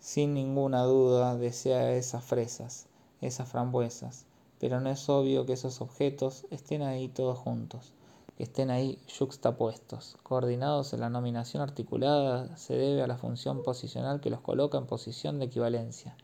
Sin 0.04 0.34
ninguna 0.34 0.84
duda 0.84 1.38
desea 1.38 1.94
esas 1.94 2.26
fresas, 2.26 2.88
esas 3.22 3.48
frambuesas, 3.48 4.26
pero 4.60 4.82
no 4.82 4.90
es 4.90 5.08
obvio 5.08 5.46
que 5.46 5.54
esos 5.54 5.80
objetos 5.80 6.46
estén 6.52 6.82
ahí 6.82 7.08
todos 7.08 7.40
juntos, 7.40 7.94
que 8.36 8.44
estén 8.44 8.70
ahí 8.70 9.00
yuxtapuestos, 9.08 10.18
coordinados 10.22 10.92
en 10.92 11.00
la 11.00 11.10
nominación 11.10 11.64
articulada, 11.64 12.58
se 12.58 12.76
debe 12.76 13.02
a 13.02 13.08
la 13.08 13.16
función 13.16 13.64
posicional 13.64 14.20
que 14.20 14.30
los 14.30 14.42
coloca 14.42 14.78
en 14.78 14.88
posición 14.88 15.40
de 15.40 15.46
equivalencia. 15.46 16.18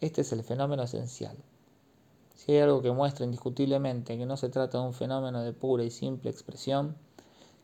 Este 0.00 0.20
es 0.20 0.30
el 0.30 0.44
fenómeno 0.44 0.84
esencial. 0.84 1.36
Si 2.36 2.52
hay 2.52 2.60
algo 2.60 2.80
que 2.80 2.92
muestra 2.92 3.24
indiscutiblemente 3.24 4.16
que 4.16 4.26
no 4.26 4.36
se 4.36 4.50
trata 4.50 4.78
de 4.78 4.86
un 4.86 4.94
fenómeno 4.94 5.42
de 5.42 5.52
pura 5.52 5.82
y 5.82 5.90
simple 5.90 6.30
expresión, 6.30 6.96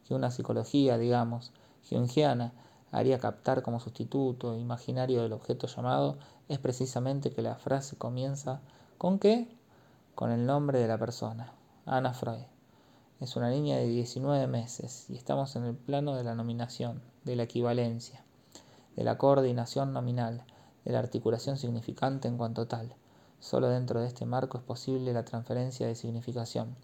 que 0.08 0.14
una 0.14 0.32
psicología, 0.32 0.98
digamos, 0.98 1.52
jungiana, 1.88 2.52
haría 2.92 3.18
captar 3.18 3.62
como 3.62 3.80
sustituto 3.80 4.56
imaginario 4.56 5.22
del 5.22 5.32
objeto 5.32 5.66
llamado, 5.66 6.18
es 6.48 6.58
precisamente 6.58 7.30
que 7.30 7.42
la 7.42 7.56
frase 7.56 7.96
comienza 7.96 8.60
con 8.98 9.18
qué? 9.18 9.48
Con 10.14 10.30
el 10.30 10.46
nombre 10.46 10.78
de 10.78 10.86
la 10.86 10.98
persona, 10.98 11.54
Ana 11.86 12.12
Freud. 12.12 12.44
Es 13.18 13.34
una 13.34 13.50
niña 13.50 13.78
de 13.78 13.86
19 13.86 14.46
meses 14.46 15.06
y 15.08 15.16
estamos 15.16 15.56
en 15.56 15.64
el 15.64 15.74
plano 15.74 16.14
de 16.14 16.24
la 16.24 16.34
nominación, 16.34 17.02
de 17.24 17.34
la 17.34 17.44
equivalencia, 17.44 18.22
de 18.94 19.04
la 19.04 19.16
coordinación 19.16 19.92
nominal, 19.92 20.44
de 20.84 20.92
la 20.92 20.98
articulación 20.98 21.56
significante 21.56 22.28
en 22.28 22.36
cuanto 22.36 22.66
tal. 22.66 22.94
Solo 23.40 23.68
dentro 23.68 24.00
de 24.00 24.06
este 24.06 24.26
marco 24.26 24.58
es 24.58 24.64
posible 24.64 25.12
la 25.12 25.24
transferencia 25.24 25.86
de 25.86 25.94
significación. 25.94 26.76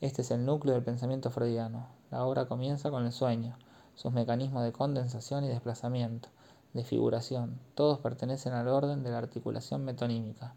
Este 0.00 0.22
es 0.22 0.30
el 0.30 0.46
núcleo 0.46 0.74
del 0.74 0.84
pensamiento 0.84 1.30
freudiano. 1.30 1.88
La 2.10 2.24
obra 2.24 2.46
comienza 2.46 2.90
con 2.90 3.04
el 3.04 3.12
sueño, 3.12 3.56
sus 3.94 4.12
mecanismos 4.12 4.64
de 4.64 4.72
condensación 4.72 5.44
y 5.44 5.48
desplazamiento, 5.48 6.28
de 6.72 6.84
figuración, 6.84 7.58
todos 7.74 7.98
pertenecen 7.98 8.52
al 8.52 8.68
orden 8.68 9.02
de 9.02 9.10
la 9.10 9.18
articulación 9.18 9.84
metonímica, 9.84 10.54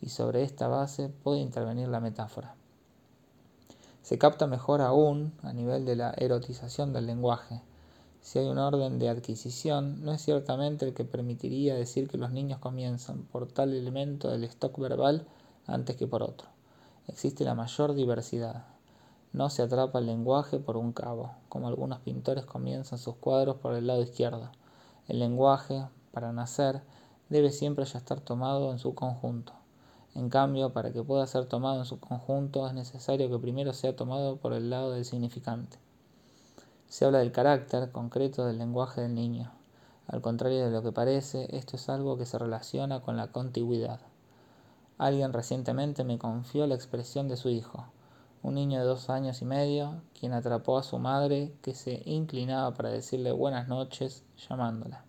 y 0.00 0.10
sobre 0.10 0.42
esta 0.42 0.68
base 0.68 1.08
puede 1.08 1.40
intervenir 1.40 1.88
la 1.88 2.00
metáfora. 2.00 2.54
Se 4.02 4.18
capta 4.18 4.46
mejor 4.46 4.82
aún 4.82 5.32
a 5.42 5.52
nivel 5.52 5.86
de 5.86 5.96
la 5.96 6.12
erotización 6.18 6.92
del 6.92 7.06
lenguaje, 7.06 7.62
si 8.24 8.38
hay 8.38 8.48
un 8.48 8.56
orden 8.56 8.98
de 8.98 9.10
adquisición, 9.10 10.02
no 10.02 10.10
es 10.14 10.22
ciertamente 10.22 10.86
el 10.86 10.94
que 10.94 11.04
permitiría 11.04 11.74
decir 11.74 12.08
que 12.08 12.16
los 12.16 12.30
niños 12.30 12.58
comienzan 12.58 13.24
por 13.24 13.46
tal 13.52 13.74
elemento 13.74 14.30
del 14.30 14.44
stock 14.44 14.78
verbal 14.78 15.26
antes 15.66 15.96
que 15.96 16.06
por 16.06 16.22
otro. 16.22 16.48
Existe 17.06 17.44
la 17.44 17.54
mayor 17.54 17.92
diversidad. 17.92 18.64
No 19.34 19.50
se 19.50 19.62
atrapa 19.62 19.98
el 19.98 20.06
lenguaje 20.06 20.60
por 20.60 20.76
un 20.76 20.92
cabo, 20.92 21.32
como 21.48 21.66
algunos 21.66 21.98
pintores 21.98 22.44
comienzan 22.44 23.00
sus 23.00 23.16
cuadros 23.16 23.56
por 23.56 23.74
el 23.74 23.88
lado 23.88 24.00
izquierdo. 24.00 24.52
El 25.08 25.18
lenguaje, 25.18 25.88
para 26.12 26.32
nacer, 26.32 26.82
debe 27.30 27.50
siempre 27.50 27.84
ya 27.84 27.98
estar 27.98 28.20
tomado 28.20 28.70
en 28.70 28.78
su 28.78 28.94
conjunto. 28.94 29.52
En 30.14 30.28
cambio, 30.28 30.72
para 30.72 30.92
que 30.92 31.02
pueda 31.02 31.26
ser 31.26 31.46
tomado 31.46 31.80
en 31.80 31.84
su 31.84 31.98
conjunto 31.98 32.64
es 32.68 32.74
necesario 32.74 33.28
que 33.28 33.40
primero 33.40 33.72
sea 33.72 33.96
tomado 33.96 34.36
por 34.36 34.52
el 34.52 34.70
lado 34.70 34.92
del 34.92 35.04
significante. 35.04 35.78
Se 36.86 37.04
habla 37.04 37.18
del 37.18 37.32
carácter 37.32 37.90
concreto 37.90 38.46
del 38.46 38.58
lenguaje 38.58 39.00
del 39.00 39.16
niño. 39.16 39.50
Al 40.06 40.20
contrario 40.20 40.64
de 40.64 40.70
lo 40.70 40.84
que 40.84 40.92
parece, 40.92 41.48
esto 41.56 41.74
es 41.74 41.88
algo 41.88 42.16
que 42.16 42.24
se 42.24 42.38
relaciona 42.38 43.00
con 43.00 43.16
la 43.16 43.32
contigüidad. 43.32 43.98
Alguien 44.96 45.32
recientemente 45.32 46.04
me 46.04 46.18
confió 46.18 46.68
la 46.68 46.76
expresión 46.76 47.26
de 47.26 47.36
su 47.36 47.48
hijo, 47.48 47.86
un 48.44 48.56
niño 48.56 48.78
de 48.78 48.84
dos 48.84 49.08
años 49.08 49.40
y 49.40 49.46
medio, 49.46 50.02
quien 50.20 50.34
atrapó 50.34 50.76
a 50.76 50.82
su 50.82 50.98
madre 50.98 51.54
que 51.62 51.72
se 51.74 52.02
inclinaba 52.04 52.74
para 52.74 52.90
decirle 52.90 53.32
buenas 53.32 53.68
noches 53.68 54.22
llamándola. 54.36 55.02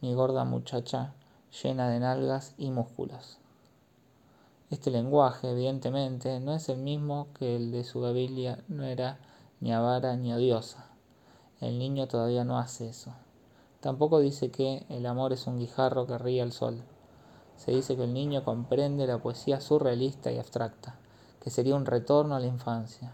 Mi 0.00 0.14
gorda 0.14 0.44
muchacha 0.44 1.14
llena 1.62 1.88
de 1.88 2.00
nalgas 2.00 2.54
y 2.58 2.72
músculos. 2.72 3.38
Este 4.68 4.90
lenguaje, 4.90 5.52
evidentemente, 5.52 6.40
no 6.40 6.54
es 6.54 6.68
el 6.68 6.78
mismo 6.78 7.28
que 7.38 7.54
el 7.54 7.70
de 7.70 7.84
su 7.84 8.00
Biblia 8.12 8.58
no 8.66 8.82
era 8.82 9.20
ni 9.60 9.72
avara 9.72 10.16
ni 10.16 10.32
odiosa. 10.32 10.86
El 11.60 11.78
niño 11.78 12.08
todavía 12.08 12.42
no 12.42 12.58
hace 12.58 12.88
eso. 12.88 13.14
Tampoco 13.78 14.18
dice 14.18 14.50
que 14.50 14.84
el 14.88 15.06
amor 15.06 15.32
es 15.32 15.46
un 15.46 15.60
guijarro 15.60 16.08
que 16.08 16.18
ríe 16.18 16.42
al 16.42 16.50
sol. 16.50 16.82
Se 17.56 17.70
dice 17.70 17.94
que 17.94 18.02
el 18.02 18.12
niño 18.12 18.42
comprende 18.42 19.06
la 19.06 19.18
poesía 19.18 19.60
surrealista 19.60 20.32
y 20.32 20.38
abstracta, 20.38 20.98
que 21.44 21.50
sería 21.50 21.76
un 21.76 21.84
retorno 21.84 22.34
a 22.34 22.40
la 22.40 22.46
infancia. 22.46 23.12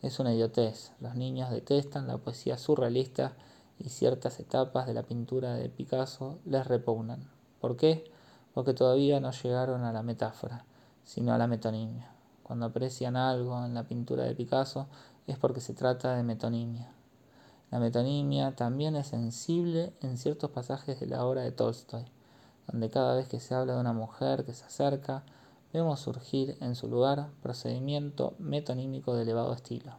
Es 0.00 0.20
una 0.20 0.32
idiotez. 0.32 0.92
Los 1.00 1.16
niños 1.16 1.50
detestan 1.50 2.06
la 2.06 2.18
poesía 2.18 2.56
surrealista 2.56 3.32
y 3.80 3.88
ciertas 3.88 4.38
etapas 4.38 4.86
de 4.86 4.94
la 4.94 5.02
pintura 5.02 5.54
de 5.54 5.68
Picasso 5.68 6.38
les 6.44 6.64
repugnan. 6.68 7.28
¿Por 7.60 7.76
qué? 7.76 8.04
Porque 8.54 8.74
todavía 8.74 9.18
no 9.18 9.32
llegaron 9.32 9.82
a 9.82 9.92
la 9.92 10.04
metáfora, 10.04 10.64
sino 11.02 11.34
a 11.34 11.38
la 11.38 11.48
metonimia. 11.48 12.12
Cuando 12.44 12.66
aprecian 12.66 13.16
algo 13.16 13.64
en 13.64 13.74
la 13.74 13.88
pintura 13.88 14.22
de 14.22 14.36
Picasso, 14.36 14.86
es 15.26 15.36
porque 15.36 15.60
se 15.60 15.74
trata 15.74 16.14
de 16.14 16.22
metonimia. 16.22 16.92
La 17.72 17.80
metonimia 17.80 18.54
también 18.54 18.94
es 18.94 19.08
sensible 19.08 19.92
en 20.00 20.16
ciertos 20.16 20.50
pasajes 20.50 21.00
de 21.00 21.06
la 21.08 21.24
obra 21.24 21.40
de 21.40 21.50
Tolstoy, 21.50 22.04
donde 22.70 22.88
cada 22.88 23.16
vez 23.16 23.26
que 23.26 23.40
se 23.40 23.52
habla 23.52 23.74
de 23.74 23.80
una 23.80 23.92
mujer 23.92 24.44
que 24.44 24.54
se 24.54 24.64
acerca, 24.64 25.24
vemos 25.74 25.98
surgir 25.98 26.56
en 26.60 26.76
su 26.76 26.86
lugar 26.86 27.30
procedimiento 27.42 28.36
metonímico 28.38 29.16
de 29.16 29.22
elevado 29.22 29.52
estilo. 29.52 29.96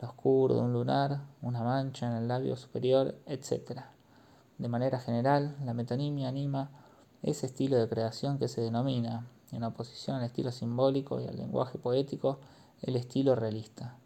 Lo 0.00 0.06
oscuro 0.06 0.54
de 0.54 0.60
un 0.60 0.72
lunar, 0.72 1.20
una 1.42 1.64
mancha 1.64 2.06
en 2.06 2.12
el 2.12 2.28
labio 2.28 2.56
superior, 2.56 3.16
etc. 3.26 3.80
De 4.56 4.68
manera 4.68 5.00
general, 5.00 5.56
la 5.64 5.74
metonimia 5.74 6.28
anima 6.28 6.70
ese 7.22 7.46
estilo 7.46 7.76
de 7.76 7.88
creación 7.88 8.38
que 8.38 8.46
se 8.46 8.60
denomina, 8.60 9.26
en 9.50 9.64
oposición 9.64 10.18
al 10.18 10.24
estilo 10.26 10.52
simbólico 10.52 11.20
y 11.20 11.26
al 11.26 11.36
lenguaje 11.36 11.76
poético, 11.76 12.38
el 12.80 12.94
estilo 12.94 13.34
realista. 13.34 13.96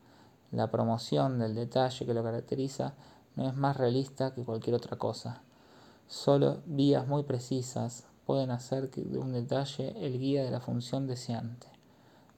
La 0.53 0.71
promoción 0.71 1.39
del 1.39 1.55
detalle 1.55 2.07
que 2.07 2.15
lo 2.15 2.23
caracteriza 2.23 2.95
no 3.37 3.47
es 3.47 3.55
más 3.55 3.77
realista 3.77 4.33
que 4.33 4.43
cualquier 4.43 4.77
otra 4.77 4.97
cosa. 4.97 5.43
Solo 6.07 6.63
vías 6.65 7.07
muy 7.07 7.25
precisas 7.25 8.08
pueden 8.29 8.51
hacer 8.51 8.91
de 8.91 9.19
un 9.19 9.33
detalle 9.33 9.95
el 10.05 10.19
guía 10.19 10.45
de 10.45 10.51
la 10.51 10.61
función 10.61 11.07
deseante. 11.07 11.67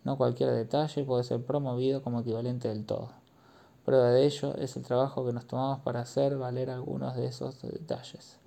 No 0.04 0.16
cualquier 0.16 0.52
detalle 0.52 1.02
puede 1.02 1.24
ser 1.24 1.44
promovido 1.44 2.00
como 2.00 2.20
equivalente 2.20 2.68
del 2.68 2.86
todo. 2.86 3.10
Prueba 3.84 4.10
de 4.10 4.24
ello 4.24 4.54
es 4.54 4.76
el 4.76 4.84
trabajo 4.84 5.26
que 5.26 5.32
nos 5.32 5.48
tomamos 5.48 5.80
para 5.80 6.02
hacer 6.02 6.38
valer 6.38 6.70
algunos 6.70 7.16
de 7.16 7.26
esos 7.26 7.60
detalles. 7.60 8.38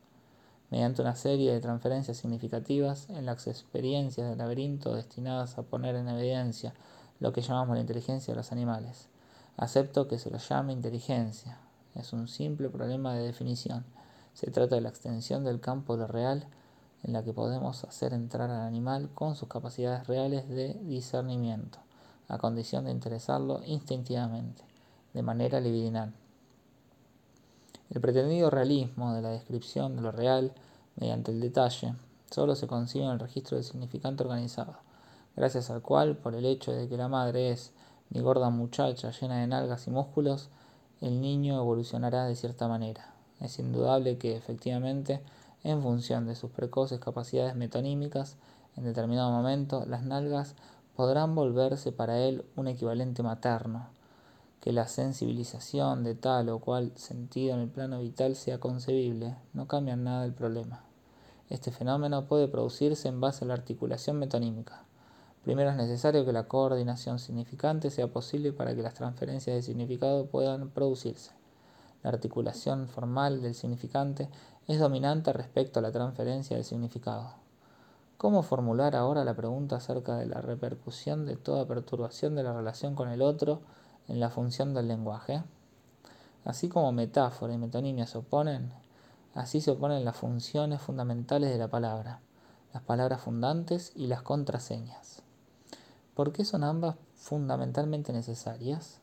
Mediante 0.71 1.01
una 1.01 1.17
serie 1.17 1.51
de 1.51 1.59
transferencias 1.59 2.15
significativas 2.15 3.09
en 3.09 3.25
las 3.25 3.45
experiencias 3.45 4.29
del 4.29 4.37
laberinto 4.37 4.95
destinadas 4.95 5.57
a 5.57 5.63
poner 5.63 5.95
en 5.95 6.07
evidencia 6.07 6.73
lo 7.19 7.33
que 7.33 7.41
llamamos 7.41 7.75
la 7.75 7.81
inteligencia 7.81 8.33
de 8.33 8.37
los 8.37 8.53
animales. 8.53 9.09
Acepto 9.57 10.07
que 10.07 10.17
se 10.17 10.31
lo 10.31 10.37
llame 10.37 10.71
inteligencia. 10.71 11.57
es 11.93 12.13
un 12.13 12.29
simple 12.29 12.69
problema 12.69 13.13
de 13.13 13.25
definición. 13.25 13.83
Se 14.33 14.49
trata 14.49 14.75
de 14.75 14.81
la 14.81 14.87
extensión 14.87 15.43
del 15.43 15.59
campo 15.59 15.97
de 15.97 16.03
lo 16.03 16.07
real 16.07 16.47
en 17.03 17.13
la 17.13 17.23
que 17.23 17.33
podemos 17.33 17.83
hacer 17.83 18.13
entrar 18.13 18.49
al 18.49 18.61
animal 18.61 19.09
con 19.13 19.35
sus 19.35 19.47
capacidades 19.47 20.07
reales 20.07 20.47
de 20.47 20.73
discernimiento, 20.83 21.79
a 22.27 22.37
condición 22.37 22.85
de 22.85 22.91
interesarlo 22.91 23.61
instintivamente, 23.65 24.63
de 25.13 25.21
manera 25.21 25.59
libidinal. 25.59 26.13
El 27.89 28.01
pretendido 28.01 28.49
realismo 28.49 29.13
de 29.13 29.21
la 29.21 29.29
descripción 29.29 29.95
de 29.95 30.01
lo 30.01 30.11
real 30.11 30.53
mediante 30.95 31.31
el 31.31 31.41
detalle 31.41 31.93
solo 32.31 32.55
se 32.55 32.67
consigue 32.67 33.05
en 33.05 33.11
el 33.11 33.19
registro 33.19 33.57
del 33.57 33.65
significante 33.65 34.23
organizado, 34.23 34.75
gracias 35.35 35.69
al 35.69 35.81
cual, 35.81 36.17
por 36.17 36.33
el 36.33 36.45
hecho 36.45 36.71
de 36.71 36.87
que 36.87 36.97
la 36.97 37.07
madre 37.07 37.51
es 37.51 37.71
mi 38.09 38.21
gorda 38.21 38.49
muchacha 38.49 39.11
llena 39.11 39.39
de 39.39 39.47
nalgas 39.47 39.87
y 39.87 39.91
músculos, 39.91 40.49
el 41.01 41.19
niño 41.19 41.57
evolucionará 41.57 42.25
de 42.25 42.35
cierta 42.35 42.67
manera. 42.67 43.13
Es 43.41 43.59
indudable 43.59 44.17
que, 44.17 44.35
efectivamente, 44.35 45.21
en 45.63 45.81
función 45.81 46.25
de 46.27 46.35
sus 46.35 46.51
precoces 46.51 46.99
capacidades 46.99 47.55
metonímicas, 47.55 48.37
en 48.75 48.83
determinado 48.83 49.31
momento 49.31 49.85
las 49.85 50.03
nalgas 50.03 50.55
podrán 50.95 51.35
volverse 51.35 51.91
para 51.91 52.19
él 52.19 52.45
un 52.55 52.67
equivalente 52.67 53.23
materno, 53.23 53.87
que 54.59 54.71
la 54.71 54.87
sensibilización 54.87 56.03
de 56.03 56.15
tal 56.15 56.49
o 56.49 56.59
cual 56.59 56.91
sentido 56.95 57.53
en 57.53 57.61
el 57.61 57.69
plano 57.69 57.99
vital 57.99 58.35
sea 58.35 58.59
concebible, 58.59 59.35
no 59.53 59.67
cambia 59.67 59.95
nada 59.95 60.25
el 60.25 60.33
problema. 60.33 60.83
Este 61.49 61.71
fenómeno 61.71 62.25
puede 62.25 62.47
producirse 62.47 63.07
en 63.07 63.19
base 63.19 63.43
a 63.43 63.47
la 63.47 63.53
articulación 63.53 64.17
metonímica. 64.17 64.85
Primero 65.43 65.69
es 65.69 65.75
necesario 65.75 66.25
que 66.25 66.31
la 66.31 66.47
coordinación 66.47 67.19
significante 67.19 67.89
sea 67.89 68.07
posible 68.07 68.53
para 68.53 68.73
que 68.73 68.81
las 68.81 68.93
transferencias 68.93 69.55
de 69.55 69.61
significado 69.61 70.27
puedan 70.27 70.69
producirse. 70.69 71.31
La 72.03 72.09
articulación 72.09 72.87
formal 72.87 73.41
del 73.41 73.55
significante 73.55 74.29
es 74.67 74.77
dominante 74.79 75.31
respecto 75.33 75.79
a 75.79 75.81
la 75.81 75.91
transferencia 75.91 76.57
del 76.57 76.65
significado. 76.65 77.33
¿Cómo 78.17 78.43
formular 78.43 78.95
ahora 78.95 79.25
la 79.25 79.35
pregunta 79.35 79.77
acerca 79.77 80.17
de 80.17 80.25
la 80.25 80.41
repercusión 80.41 81.25
de 81.25 81.35
toda 81.35 81.67
perturbación 81.67 82.35
de 82.35 82.43
la 82.43 82.53
relación 82.53 82.95
con 82.95 83.09
el 83.09 83.21
otro 83.21 83.61
en 84.07 84.19
la 84.19 84.29
función 84.29 84.73
del 84.73 84.87
lenguaje? 84.87 85.43
Así 86.45 86.67
como 86.69 86.91
metáfora 86.91 87.53
y 87.53 87.57
metonimia 87.57 88.05
se 88.05 88.17
oponen, 88.17 88.71
así 89.33 89.61
se 89.61 89.71
oponen 89.71 90.05
las 90.05 90.17
funciones 90.17 90.81
fundamentales 90.81 91.51
de 91.51 91.57
la 91.57 91.69
palabra, 91.69 92.19
las 92.73 92.83
palabras 92.83 93.21
fundantes 93.21 93.93
y 93.95 94.07
las 94.07 94.21
contraseñas. 94.21 95.21
¿Por 96.15 96.31
qué 96.31 96.45
son 96.45 96.63
ambas 96.63 96.95
fundamentalmente 97.15 98.11
necesarias? 98.13 98.99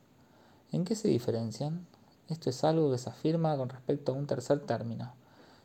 ¿En 0.70 0.84
qué 0.84 0.94
se 0.94 1.08
diferencian? 1.08 1.86
Esto 2.31 2.49
es 2.49 2.62
algo 2.62 2.93
que 2.93 2.99
se 2.99 3.11
afirma 3.11 3.57
con 3.57 3.69
respecto 3.69 4.12
a 4.12 4.14
un 4.14 4.29
tercer 4.29 4.61
término. 4.61 5.12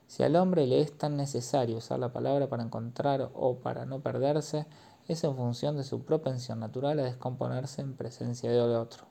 Si 0.07 0.23
al 0.23 0.35
hombre 0.35 0.65
le 0.65 0.81
es 0.81 0.97
tan 0.97 1.15
necesario 1.15 1.77
usar 1.77 1.99
la 1.99 2.11
palabra 2.11 2.49
para 2.49 2.63
encontrar 2.63 3.29
o 3.33 3.57
para 3.57 3.85
no 3.85 3.99
perderse, 3.99 4.65
es 5.07 5.23
en 5.23 5.35
función 5.35 5.77
de 5.77 5.83
su 5.83 6.03
propensión 6.03 6.59
natural 6.59 6.99
a 6.99 7.03
descomponerse 7.03 7.81
en 7.81 7.93
presencia 7.93 8.51
de 8.51 8.59
otro. 8.59 9.05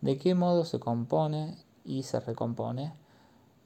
¿De 0.00 0.16
qué 0.16 0.34
modo 0.34 0.64
se 0.64 0.80
compone 0.80 1.58
y 1.84 2.04
se 2.04 2.20
recompone? 2.20 2.94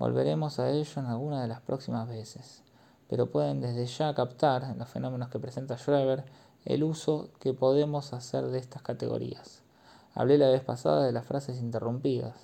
Volveremos 0.00 0.58
a 0.58 0.70
ello 0.70 1.00
en 1.00 1.06
alguna 1.06 1.42
de 1.42 1.48
las 1.48 1.60
próximas 1.60 2.08
veces, 2.08 2.64
pero 3.08 3.30
pueden 3.30 3.60
desde 3.60 3.86
ya 3.86 4.12
captar, 4.14 4.64
en 4.64 4.78
los 4.80 4.88
fenómenos 4.88 5.28
que 5.28 5.38
presenta 5.38 5.78
Schreber, 5.78 6.24
el 6.64 6.82
uso 6.82 7.30
que 7.38 7.54
podemos 7.54 8.12
hacer 8.12 8.46
de 8.46 8.58
estas 8.58 8.82
categorías. 8.82 9.62
Hablé 10.14 10.38
la 10.38 10.48
vez 10.48 10.64
pasada 10.64 11.04
de 11.04 11.12
las 11.12 11.24
frases 11.24 11.60
interrumpidas, 11.60 12.34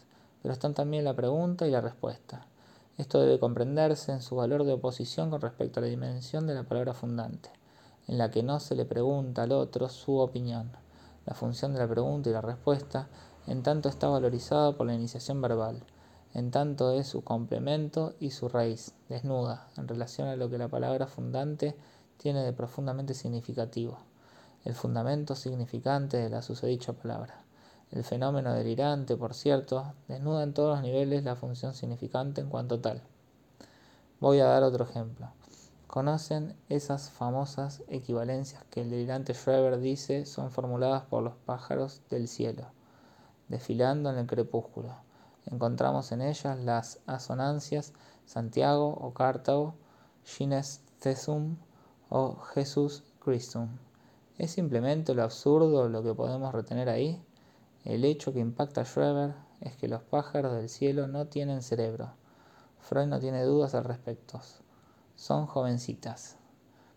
pero 0.42 0.52
están 0.52 0.74
también 0.74 1.04
la 1.04 1.14
pregunta 1.14 1.66
y 1.66 1.70
la 1.70 1.80
respuesta. 1.80 2.46
Esto 2.98 3.20
debe 3.20 3.38
comprenderse 3.38 4.12
en 4.12 4.20
su 4.20 4.36
valor 4.36 4.64
de 4.64 4.72
oposición 4.72 5.30
con 5.30 5.40
respecto 5.40 5.80
a 5.80 5.82
la 5.82 5.88
dimensión 5.88 6.46
de 6.46 6.54
la 6.54 6.64
palabra 6.64 6.92
fundante, 6.92 7.50
en 8.08 8.18
la 8.18 8.30
que 8.30 8.42
no 8.42 8.60
se 8.60 8.74
le 8.74 8.84
pregunta 8.84 9.44
al 9.44 9.52
otro 9.52 9.88
su 9.88 10.18
opinión. 10.18 10.70
La 11.24 11.34
función 11.34 11.72
de 11.72 11.78
la 11.78 11.88
pregunta 11.88 12.28
y 12.28 12.32
la 12.32 12.40
respuesta, 12.40 13.08
en 13.46 13.62
tanto 13.62 13.88
está 13.88 14.08
valorizada 14.08 14.76
por 14.76 14.86
la 14.86 14.94
iniciación 14.94 15.40
verbal, 15.40 15.82
en 16.34 16.50
tanto 16.50 16.92
es 16.92 17.08
su 17.08 17.24
complemento 17.24 18.14
y 18.20 18.30
su 18.30 18.48
raíz, 18.48 18.94
desnuda, 19.08 19.68
en 19.76 19.88
relación 19.88 20.28
a 20.28 20.36
lo 20.36 20.48
que 20.48 20.58
la 20.58 20.68
palabra 20.68 21.06
fundante 21.06 21.76
tiene 22.18 22.44
de 22.44 22.52
profundamente 22.52 23.14
significativo, 23.14 23.98
el 24.64 24.74
fundamento 24.74 25.34
significante 25.34 26.18
de 26.18 26.28
la 26.28 26.42
susodicha 26.42 26.92
palabra. 26.92 27.39
El 27.92 28.04
fenómeno 28.04 28.52
delirante, 28.54 29.16
por 29.16 29.34
cierto, 29.34 29.94
desnuda 30.06 30.44
en 30.44 30.54
todos 30.54 30.76
los 30.76 30.82
niveles 30.82 31.24
la 31.24 31.34
función 31.34 31.74
significante 31.74 32.40
en 32.40 32.48
cuanto 32.48 32.80
tal. 32.80 33.02
Voy 34.20 34.38
a 34.38 34.44
dar 34.44 34.62
otro 34.62 34.84
ejemplo. 34.84 35.28
¿Conocen 35.88 36.54
esas 36.68 37.10
famosas 37.10 37.82
equivalencias 37.88 38.62
que 38.70 38.82
el 38.82 38.90
delirante 38.90 39.34
Schreber 39.34 39.80
dice 39.80 40.24
son 40.24 40.52
formuladas 40.52 41.02
por 41.02 41.24
los 41.24 41.34
pájaros 41.34 42.00
del 42.10 42.28
cielo, 42.28 42.66
desfilando 43.48 44.10
en 44.10 44.18
el 44.18 44.26
crepúsculo? 44.28 44.94
Encontramos 45.46 46.12
en 46.12 46.22
ellas 46.22 46.60
las 46.60 47.00
asonancias 47.06 47.92
Santiago 48.24 48.86
o 48.88 49.12
Cartago, 49.14 49.74
Gines 50.24 50.82
Thesum 51.00 51.56
o 52.08 52.36
Jesús 52.36 53.02
Christum. 53.18 53.68
¿Es 54.38 54.52
simplemente 54.52 55.12
lo 55.12 55.24
absurdo 55.24 55.88
lo 55.88 56.04
que 56.04 56.14
podemos 56.14 56.54
retener 56.54 56.88
ahí? 56.88 57.20
El 57.84 58.04
hecho 58.04 58.34
que 58.34 58.40
impacta 58.40 58.82
a 58.82 58.84
Schreber 58.84 59.34
es 59.62 59.74
que 59.74 59.88
los 59.88 60.02
pájaros 60.02 60.52
del 60.52 60.68
cielo 60.68 61.06
no 61.06 61.28
tienen 61.28 61.62
cerebro. 61.62 62.12
Freud 62.78 63.06
no 63.06 63.18
tiene 63.18 63.42
dudas 63.42 63.74
al 63.74 63.84
respecto. 63.84 64.38
Son 65.16 65.46
jovencitas. 65.46 66.36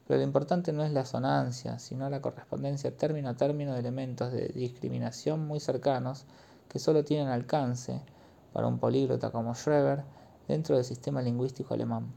Pero 0.05 0.17
lo 0.17 0.25
importante 0.25 0.73
no 0.73 0.83
es 0.83 0.91
la 0.91 1.01
asonancia, 1.01 1.79
sino 1.79 2.09
la 2.09 2.21
correspondencia 2.21 2.97
término 2.97 3.29
a 3.29 3.37
término 3.37 3.71
de 3.71 3.79
elementos 3.79 4.33
de 4.33 4.49
discriminación 4.49 5.47
muy 5.47 5.61
cercanos 5.61 6.25
que 6.67 6.79
solo 6.79 7.05
tienen 7.05 7.29
alcance 7.29 8.01
para 8.51 8.67
un 8.67 8.77
políglota 8.77 9.31
como 9.31 9.55
Schreber 9.55 10.03
dentro 10.49 10.75
del 10.75 10.83
sistema 10.83 11.21
lingüístico 11.21 11.73
alemán. 11.73 12.11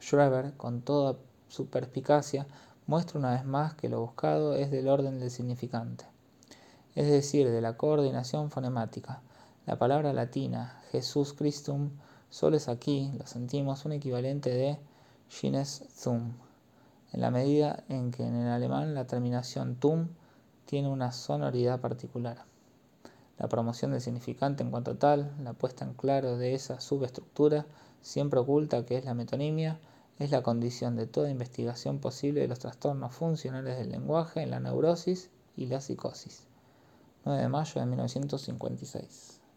Schreber, 0.00 0.54
con 0.56 0.82
toda 0.82 1.18
su 1.46 1.68
perspicacia, 1.68 2.48
muestra 2.88 3.20
una 3.20 3.30
vez 3.30 3.44
más 3.44 3.74
que 3.74 3.88
lo 3.88 4.00
buscado 4.00 4.56
es 4.56 4.72
del 4.72 4.88
orden 4.88 5.20
del 5.20 5.30
significante 5.30 6.06
es 6.94 7.08
decir, 7.08 7.50
de 7.50 7.60
la 7.60 7.76
coordinación 7.76 8.50
fonemática. 8.50 9.22
La 9.66 9.78
palabra 9.78 10.12
latina 10.12 10.80
Jesús 10.90 11.32
Christum 11.32 11.90
solo 12.30 12.56
es 12.56 12.68
aquí, 12.68 13.12
lo 13.18 13.26
sentimos, 13.26 13.84
un 13.84 13.92
equivalente 13.92 14.50
de 14.50 14.78
Gines 15.28 15.84
zum, 15.94 16.32
en 17.12 17.20
la 17.20 17.30
medida 17.30 17.84
en 17.88 18.10
que 18.10 18.24
en 18.24 18.34
el 18.34 18.48
alemán 18.48 18.94
la 18.94 19.06
terminación 19.06 19.76
tum 19.76 20.08
tiene 20.66 20.88
una 20.88 21.12
sonoridad 21.12 21.80
particular. 21.80 22.44
La 23.38 23.48
promoción 23.48 23.92
del 23.92 24.00
significante 24.00 24.62
en 24.62 24.70
cuanto 24.70 24.96
tal, 24.96 25.32
la 25.42 25.52
puesta 25.52 25.84
en 25.84 25.94
claro 25.94 26.36
de 26.36 26.54
esa 26.54 26.80
subestructura, 26.80 27.66
siempre 28.02 28.40
oculta 28.40 28.84
que 28.84 28.98
es 28.98 29.04
la 29.04 29.14
metonimia, 29.14 29.78
es 30.18 30.30
la 30.30 30.42
condición 30.42 30.96
de 30.96 31.06
toda 31.06 31.30
investigación 31.30 31.98
posible 31.98 32.42
de 32.42 32.48
los 32.48 32.58
trastornos 32.58 33.14
funcionales 33.14 33.78
del 33.78 33.90
lenguaje 33.90 34.42
en 34.42 34.50
la 34.50 34.60
neurosis 34.60 35.30
y 35.56 35.66
la 35.66 35.80
psicosis. 35.80 36.49
9 37.24 37.36
de 37.36 37.48
mayo 37.48 37.74
de 37.74 37.86
1956. 37.86 39.39